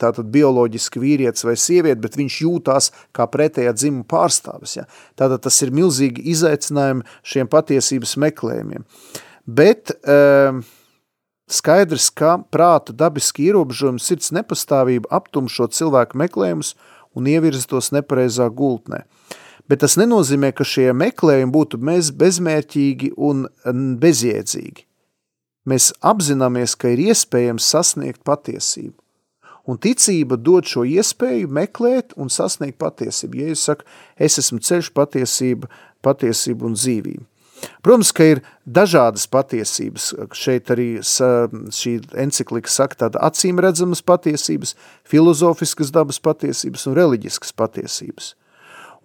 tātad 0.00 0.30
bioloģiski 0.34 1.02
vīrietis 1.02 1.46
vai 1.46 1.54
sieviete, 1.60 2.00
bet 2.02 2.18
viņš 2.18 2.38
jūtās 2.42 2.90
kā 3.16 3.28
pretējā 3.30 3.74
dzimuma 3.76 4.06
pārstāvis. 4.10 4.78
Ja. 4.80 4.86
Tātad 5.18 5.44
tas 5.46 5.60
ir 5.62 5.74
milzīgi 5.76 6.24
izaicinājumi 6.32 7.06
šiem 7.26 7.50
patiesības 7.52 8.16
meklējumiem. 8.24 8.86
Bet 9.46 9.94
skaidrs, 11.46 12.10
ka 12.10 12.36
prāta 12.50 12.94
dabiski 12.96 13.46
ierobežojumi 13.50 14.02
sirds 14.02 14.32
nepastāvība 14.34 15.12
aptumšo 15.20 15.70
cilvēku 15.70 16.18
meklējumus 16.18 16.74
un 17.16 17.30
ievirza 17.30 17.68
tos 17.70 17.92
nepareizā 17.94 18.48
gultnē. 18.50 19.04
Bet 19.66 19.80
tas 19.82 19.96
nenozīmē, 19.98 20.52
ka 20.54 20.66
šie 20.66 20.92
meklējumi 20.94 21.54
būtu 21.54 21.78
bezmērķīgi 22.18 23.14
un 23.16 23.46
bezjēdzīgi 24.02 24.86
mēs 25.68 25.90
apzināmies, 26.00 26.76
ka 26.78 26.94
ir 26.94 27.02
iespējams 27.10 27.66
sasniegt 27.74 28.22
patiesību. 28.26 28.96
Un 29.66 29.80
ticība 29.82 30.38
dod 30.38 30.68
šo 30.70 30.84
iespēju 30.86 31.50
meklēt 31.50 32.14
un 32.14 32.30
sasniegt 32.30 32.78
patiesību. 32.78 33.40
Ja 33.40 33.54
es 33.54 33.64
saku, 33.66 33.86
es 34.14 34.38
esmu 34.38 34.60
ceļš 34.62 34.92
patiesība, 34.94 35.70
patiesība 36.06 36.68
un 36.68 36.76
dzīvība. 36.78 37.26
Protams, 37.82 38.12
ka 38.12 38.24
ir 38.30 38.42
dažādas 38.68 39.24
patiesības. 39.32 40.10
Šeit 40.36 40.70
arī 40.70 40.88
šī 41.02 41.94
enciklika 42.22 42.70
saka 42.70 43.00
tāda 43.06 43.22
acīm 43.26 43.58
redzamas 43.64 44.04
patiesības, 44.06 44.76
filozofiskas 45.08 45.90
dabas 45.90 46.20
patiesības 46.22 46.86
un 46.86 46.98
reliģiskas 47.00 47.56
patiesības. 47.56 48.34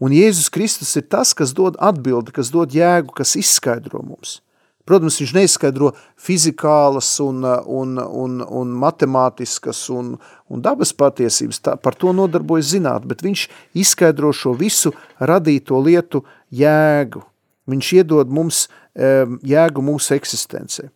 Un 0.01 0.14
Jēzus 0.14 0.51
Kristus 0.53 0.93
ir 0.99 1.07
tas, 1.09 1.34
kas 1.38 1.55
dod 1.57 1.78
atbildi, 1.82 2.34
kas 2.36 2.51
dod 2.53 2.74
jēgu, 2.76 3.16
kas 3.18 3.38
izskaidro 3.39 4.03
mums– 4.05 4.39
Protams, 4.88 5.20
viņš 5.22 5.34
neizskaidro 5.38 5.92
fizikālas 6.20 7.10
un, 7.24 7.44
un, 7.46 7.98
un, 8.02 8.40
un 8.42 8.72
matemātiskas 8.82 9.84
un, 9.94 10.16
un 10.50 10.64
dabas 10.64 10.94
patiesības, 10.98 11.62
tā, 11.62 11.76
par 11.78 11.98
to 12.00 12.14
nodarbojas 12.18 12.74
zināt, 12.74 13.06
bet 13.10 13.22
viņš 13.26 13.48
izskaidro 13.78 14.34
šo 14.36 14.56
visu 14.58 14.94
radīto 15.20 15.80
lietu 15.86 16.24
jēgu. 16.50 17.22
Viņš 17.70 17.92
iedod 18.02 18.34
mums 18.34 18.66
jēgu 18.96 19.86
mūsu 19.86 20.16
eksistencē. 20.18 20.90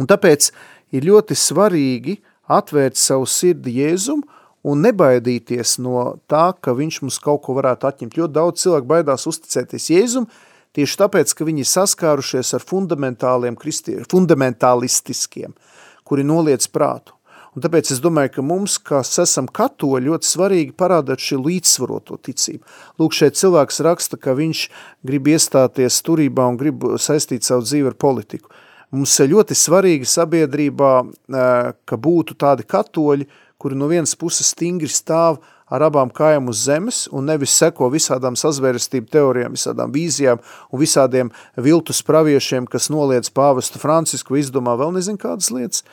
Un 0.00 0.08
tāpēc 0.08 0.50
ir 0.96 1.06
ļoti 1.06 1.36
svarīgi 1.36 2.18
atvērt 2.50 2.98
savu 2.98 3.28
sirdi 3.28 3.78
Jēzum 3.78 4.22
un 4.66 4.82
nebaidīties 4.84 5.78
no 5.80 6.16
tā, 6.28 6.50
ka 6.60 6.74
viņš 6.76 7.00
mums 7.04 7.18
kaut 7.22 7.44
ko 7.46 7.56
varētu 7.56 7.88
atņemt. 7.88 8.16
Ļoti 8.18 8.36
daudz 8.36 8.64
cilvēku 8.64 8.90
baidās 8.90 9.26
uzticēties 9.30 9.90
Jēzum, 9.94 10.26
tieši 10.76 10.98
tāpēc, 11.02 11.32
ka 11.36 11.46
viņi 11.48 11.68
saskārušies 11.68 12.54
ar 12.58 12.66
fundamentāliem 12.66 13.56
kristie, 13.58 14.00
fundamentālistiskiem, 14.10 15.56
kuri 16.04 16.26
noliec 16.26 16.66
prātu. 16.72 17.16
Un 17.50 17.64
tāpēc 17.64 17.88
es 17.90 17.98
domāju, 17.98 18.30
ka 18.36 18.42
mums, 18.46 18.76
kas 18.78 19.10
esam 19.18 19.48
katoļi, 19.50 20.06
ļoti 20.06 20.28
svarīgi 20.28 20.74
parādāt 20.78 21.22
šī 21.24 21.40
līdzsvaroto 21.42 22.20
ticību. 22.22 22.62
Lūk, 23.02 23.16
šeit 23.18 23.38
cilvēks 23.40 23.82
raksta, 23.82 24.18
ka 24.22 24.36
viņš 24.38 24.60
grib 25.06 25.30
iestāties 25.32 25.98
turībā 26.06 26.46
un 26.46 26.58
grib 26.60 26.86
saistīt 27.02 27.46
savu 27.46 27.66
dzīvi 27.66 27.90
ar 27.90 27.98
politiku. 27.98 28.54
Mums 28.94 29.16
ir 29.22 29.32
ļoti 29.34 29.58
svarīgi 29.58 30.06
sabiedrībā, 30.06 30.92
eh, 31.06 31.72
ka 31.86 31.96
būtu 31.96 32.38
tādi 32.38 32.66
katoļi, 32.66 33.26
kuri 33.58 33.74
no 33.74 33.90
vienas 33.90 34.14
puses 34.14 34.54
stingri 34.54 34.88
stāv 34.88 35.42
ar 35.70 35.86
abām 35.86 36.10
kājām 36.14 36.50
uz 36.50 36.64
zemes 36.66 37.04
un 37.14 37.28
nevis 37.30 37.54
seko 37.56 37.88
visādām 37.92 38.36
sazvērestību 38.38 39.10
teorijām, 39.14 39.54
visādām 39.56 39.92
vīzijām 39.94 40.42
un 40.70 40.82
visādiem 40.82 41.30
viltus 41.56 42.02
praviešiem, 42.06 42.66
kas 42.70 42.90
noliedz 42.92 43.30
pāvestu 43.34 43.82
Francisku, 43.82 44.38
izdomā 44.40 44.76
vēl 44.80 44.94
nezin 44.98 45.18
kādas 45.20 45.52
lietas, 45.54 45.84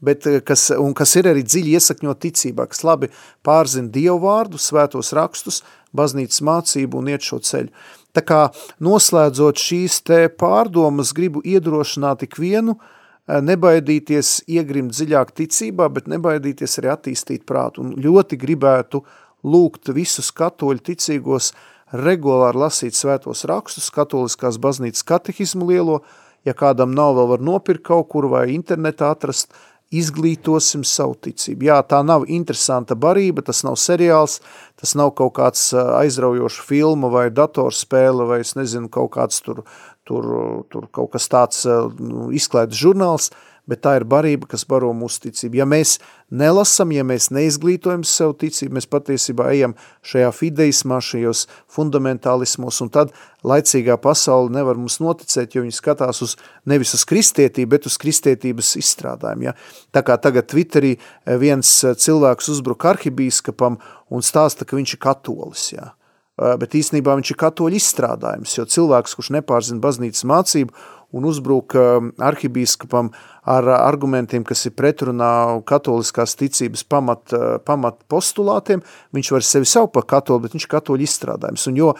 bet 0.00 0.26
eh, 0.26 0.40
kas, 0.44 0.70
un 0.76 0.96
kas 0.96 1.14
ir 1.20 1.30
arī 1.32 1.44
dziļi 1.46 1.76
iesakņot 1.76 2.22
ticībā, 2.24 2.68
kas 2.72 2.84
labi 2.86 3.12
pārzina 3.46 3.92
Dievu 3.92 4.22
vārdu, 4.24 4.60
svētos 4.60 5.12
rakstus, 5.16 5.62
baznīcas 5.96 6.42
mācību 6.44 7.00
un 7.00 7.12
iet 7.12 7.24
šo 7.24 7.40
ceļu. 7.44 7.72
Tā 8.16 8.22
kā 8.24 8.42
noslēdzot 8.80 9.60
šīs 9.60 10.00
te 10.08 10.20
pārdomas, 10.32 11.12
gribu 11.16 11.42
iedrošināt 11.44 12.24
ikvienu, 12.24 12.78
nebaidīties 13.26 14.46
iegrimt 14.48 14.94
dziļāk 14.94 15.34
ticībā, 15.36 15.88
bet 15.92 16.08
nebaidīties 16.08 16.78
arī 16.80 16.92
attīstīt 16.94 17.44
prātu. 17.48 17.82
Un 17.82 17.96
ļoti 18.00 18.38
gribētu 18.40 19.02
lūgt 19.46 19.92
visus 19.94 20.32
katoļu 20.34 20.82
ticīgos 20.90 21.52
regulāri 21.94 22.58
lasīt 22.58 22.98
svētos 22.98 23.44
rakstus, 23.46 23.92
katoliskās 23.94 24.58
baznīcas 24.58 25.06
katehismu 25.06 25.68
lielo, 25.70 26.00
ja 26.46 26.54
kādam 26.54 26.94
nav 26.94 27.14
vēl 27.18 27.32
var 27.34 27.46
nopirkt 27.46 27.86
kaut 27.86 28.10
kur 28.12 28.28
vai 28.30 28.48
internetā 28.54 29.12
atrast, 29.14 29.54
izglītosim 29.94 30.82
savu 30.86 31.14
ticību. 31.22 31.68
Jā, 31.68 31.78
tā 31.86 32.00
nav 32.02 32.24
interesanta 32.32 32.96
barība, 32.98 33.44
tas 33.46 33.62
nav 33.62 33.76
seriāls, 33.78 34.40
tas 34.80 34.96
nav 34.98 35.12
kaut 35.18 35.36
kāds 35.38 35.68
aizraujošs 35.78 36.64
filma 36.66 37.10
vai 37.12 37.28
datorspēle 37.30 38.26
vai 38.26 38.40
es 38.42 38.56
nezinu, 38.58 38.90
kaut 38.90 39.12
kāds 39.14 39.38
tur, 39.46 39.62
tur, 40.08 40.26
tur 40.72 40.88
kaut 40.90 41.12
kas 41.14 41.30
tāds 41.30 41.62
nu, 41.66 42.32
izklaides 42.34 42.82
žurnāls, 42.82 43.30
bet 43.66 43.82
tā 43.84 43.96
ir 43.98 44.06
barība, 44.08 44.48
kas 44.50 44.64
baro 44.68 44.92
mūsu 44.96 45.26
ticību. 45.26 45.58
Ja 45.60 45.66
mēs 45.68 45.96
nelasam, 46.30 46.92
ja 46.94 47.04
mēs 47.06 47.28
neizglītojam 47.34 48.04
sev 48.06 48.36
ticību, 48.40 48.76
mēs 48.78 48.88
patiesībā 48.90 49.48
ejam 49.54 49.74
šajā 50.06 50.30
fideismā, 50.34 51.00
šajos 51.02 51.44
fundamentālismos, 51.74 52.80
un 52.84 52.92
tad 52.94 53.12
laicīgā 53.46 53.98
pasaule 54.02 54.54
nevar 54.54 54.78
mums 54.78 55.00
noticēt, 55.02 55.54
jo 55.54 55.64
viņi 55.66 55.76
skatās 55.76 56.22
uz 56.24 56.36
nevis 56.66 56.94
uz 56.96 57.04
kristietību, 57.08 57.72
bet 57.74 57.90
uz 57.90 57.98
kristietības 58.02 58.76
izstrādājumu. 58.80 59.50
Ja? 59.50 59.56
Tā 59.94 60.02
kā 60.06 60.18
tagad 60.22 60.48
Twitterī 60.50 60.96
viens 61.42 61.76
cilvēks 61.82 62.50
uzbruk 62.54 62.86
arhibīskapam 62.94 63.80
un 64.10 64.26
stāsta, 64.26 64.66
ka 64.66 64.78
viņš 64.78 64.96
ir 64.96 65.02
katolis. 65.02 65.70
Ja? 65.74 65.92
Bet 66.36 66.74
īstenībā 66.76 67.14
viņš 67.16 67.30
ir 67.32 67.38
katoļu 67.40 67.78
izstrādājums, 67.78 68.58
jo 68.58 68.66
cilvēks, 68.68 69.14
kurš 69.16 69.30
nepārzina 69.38 69.80
baznīcas 69.80 70.26
mācību 70.28 70.74
un 71.14 71.26
uzbruk 71.28 71.74
arhibīskapam 72.22 73.10
ar 73.46 73.68
argumentiem, 73.76 74.44
kas 74.46 74.64
ir 74.66 74.74
pretrunā 74.78 75.30
katoliskās 75.68 76.34
ticības 76.38 76.82
pamat, 76.90 77.34
pamat 77.66 78.00
postulātiem, 78.10 78.82
viņš 79.14 79.32
var 79.36 79.46
sevi 79.46 79.70
savu 79.70 79.90
par 79.94 80.06
katoli, 80.10 80.46
bet 80.46 80.56
viņš 80.56 80.66
ir 80.66 80.72
katoļu 80.74 81.06
izstrādājums. 81.06 81.66
Un 81.70 81.78
jo 81.78 81.92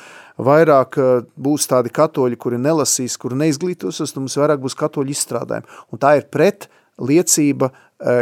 vairāk 0.42 0.98
būs 1.38 1.68
tādi 1.70 1.92
katoļi, 1.94 2.40
kuri 2.40 2.60
nelasīs, 2.62 3.18
kuri 3.20 3.38
neizglītosies, 3.44 4.14
tad 4.14 4.24
mums 4.24 4.38
vairāk 4.40 4.62
būs 4.64 4.78
katoļu 4.78 5.14
izstrādājumi. 5.14 5.82
Un 5.94 6.02
tā 6.02 6.16
ir 6.18 6.26
pret 6.32 6.68
liecība 6.96 7.70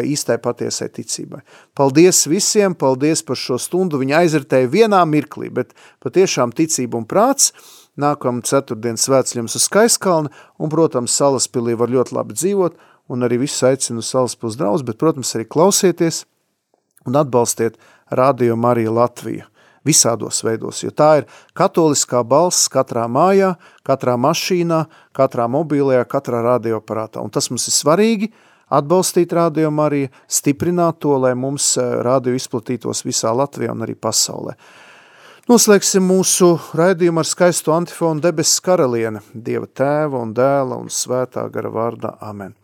īstai 0.06 0.36
patiesai 0.42 0.88
ticībai. 0.94 1.40
Paldies 1.74 2.24
visiem, 2.30 2.76
paldies 2.78 3.24
par 3.26 3.38
šo 3.38 3.56
stundu, 3.58 3.98
viņa 4.02 4.20
aizritēja 4.20 4.70
vienā 4.70 5.00
mirklī, 5.08 5.48
bet 5.54 5.72
patiešām 6.04 6.54
ticība 6.54 7.00
un 7.00 7.08
prāts– 7.08 7.50
Nākamā 8.00 8.42
ceturtdien 8.46 8.98
svētceļums 8.98 9.54
uz 9.54 9.68
Skaiskalni, 9.68 10.32
un, 10.58 10.70
protams, 10.72 11.14
Salaspilī 11.14 11.76
var 11.78 11.92
ļoti 11.94 12.16
labi 12.16 12.34
dzīvot, 12.34 12.78
un 13.08 13.26
arī 13.26 13.38
visus 13.44 13.62
aicinu 13.68 14.02
Salaspils 14.02 14.58
draudz, 14.58 14.82
bet, 14.86 14.98
protams, 14.98 15.34
arī 15.36 15.46
klausieties 15.46 16.24
un 17.06 17.20
atbalstiet 17.20 17.78
Radio 18.10 18.56
Marija 18.56 18.92
Latviju 18.94 19.46
visādos 19.84 20.40
veidos, 20.44 20.80
jo 20.82 20.90
tā 20.90 21.10
ir 21.20 21.26
katoliskā 21.56 22.22
balss 22.24 22.70
katrā 22.72 23.04
mājā, 23.10 23.54
katrā 23.84 24.16
mašīnā, 24.20 24.84
katrā 25.16 25.46
mobilajā, 25.50 26.06
katrā 26.08 26.40
radioaparātā. 26.44 27.20
Un 27.20 27.32
tas 27.32 27.50
mums 27.52 27.68
ir 27.68 27.76
svarīgi, 27.76 28.30
atbalstīt 28.72 29.32
Radio 29.36 29.70
Mariju, 29.74 30.10
stiprināt 30.26 31.02
to, 31.04 31.18
lai 31.20 31.34
mums 31.36 31.74
eh, 31.76 31.98
radio 32.04 32.34
izplatītos 32.36 33.04
visā 33.04 33.34
Latvijā 33.36 33.76
un 33.76 33.84
arī 33.84 33.96
pasaulē. 33.96 34.56
Noslēgsim 35.44 36.06
mūsu 36.08 36.54
raidījumu 36.72 37.20
ar 37.20 37.26
skaistu 37.28 37.72
antifonu 37.74 38.22
debesis 38.24 38.62
karaliene, 38.64 39.20
Dieva 39.36 39.66
tēva 39.68 40.22
un 40.24 40.30
dēla 40.32 40.78
un 40.80 40.88
svētā 40.88 41.42
gara 41.52 41.68
vārdā. 41.68 42.14
Amen. 42.24 42.54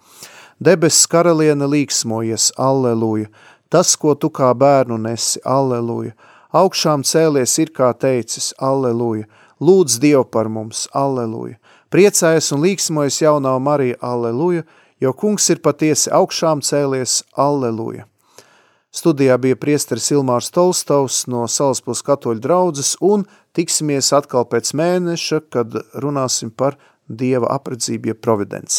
Debesis 0.57 1.05
karaliene 1.13 1.69
līksmojies, 1.69 2.47
alleluja, 2.57 3.29
tas, 3.69 3.93
ko 4.01 4.15
tu 4.17 4.31
kā 4.33 4.49
bērnu 4.57 4.97
nesi, 4.97 5.43
alleluja, 5.45 6.15
augšām 6.57 7.05
cēlies 7.05 7.59
ir 7.61 7.75
kā 7.77 7.93
teicis, 7.93 8.55
alleluja, 8.57 9.29
lūdz 9.61 10.01
Dievu 10.01 10.25
par 10.33 10.49
mums, 10.49 10.87
alleluja, 10.97 11.59
priecājas 11.93 12.49
un 12.57 12.65
līksmojas 12.65 13.21
jaunā 13.21 13.59
Marija, 13.61 14.01
alleluja, 14.01 14.65
jo 15.05 15.13
kungs 15.13 15.53
ir 15.53 15.61
patiesi 15.61 16.09
augšām 16.09 16.65
cēlies, 16.65 17.27
alleluja. 17.37 18.09
Studijā 18.91 19.37
bija 19.39 19.55
priesteris 19.55 20.09
Ilmārs 20.11 20.49
Tolstovs 20.51 21.23
no 21.31 21.45
Salaspils 21.47 22.01
katoļu 22.03 22.43
draudzes 22.43 22.97
un 23.07 23.23
tiksimies 23.55 24.11
atkal 24.17 24.49
pēc 24.51 24.73
mēneša, 24.81 25.39
kad 25.55 25.77
runāsim 26.03 26.51
par 26.51 26.79
Dieva 27.07 27.49
apredzību, 27.55 28.11
ja 28.11 28.15
providenci. 28.15 28.79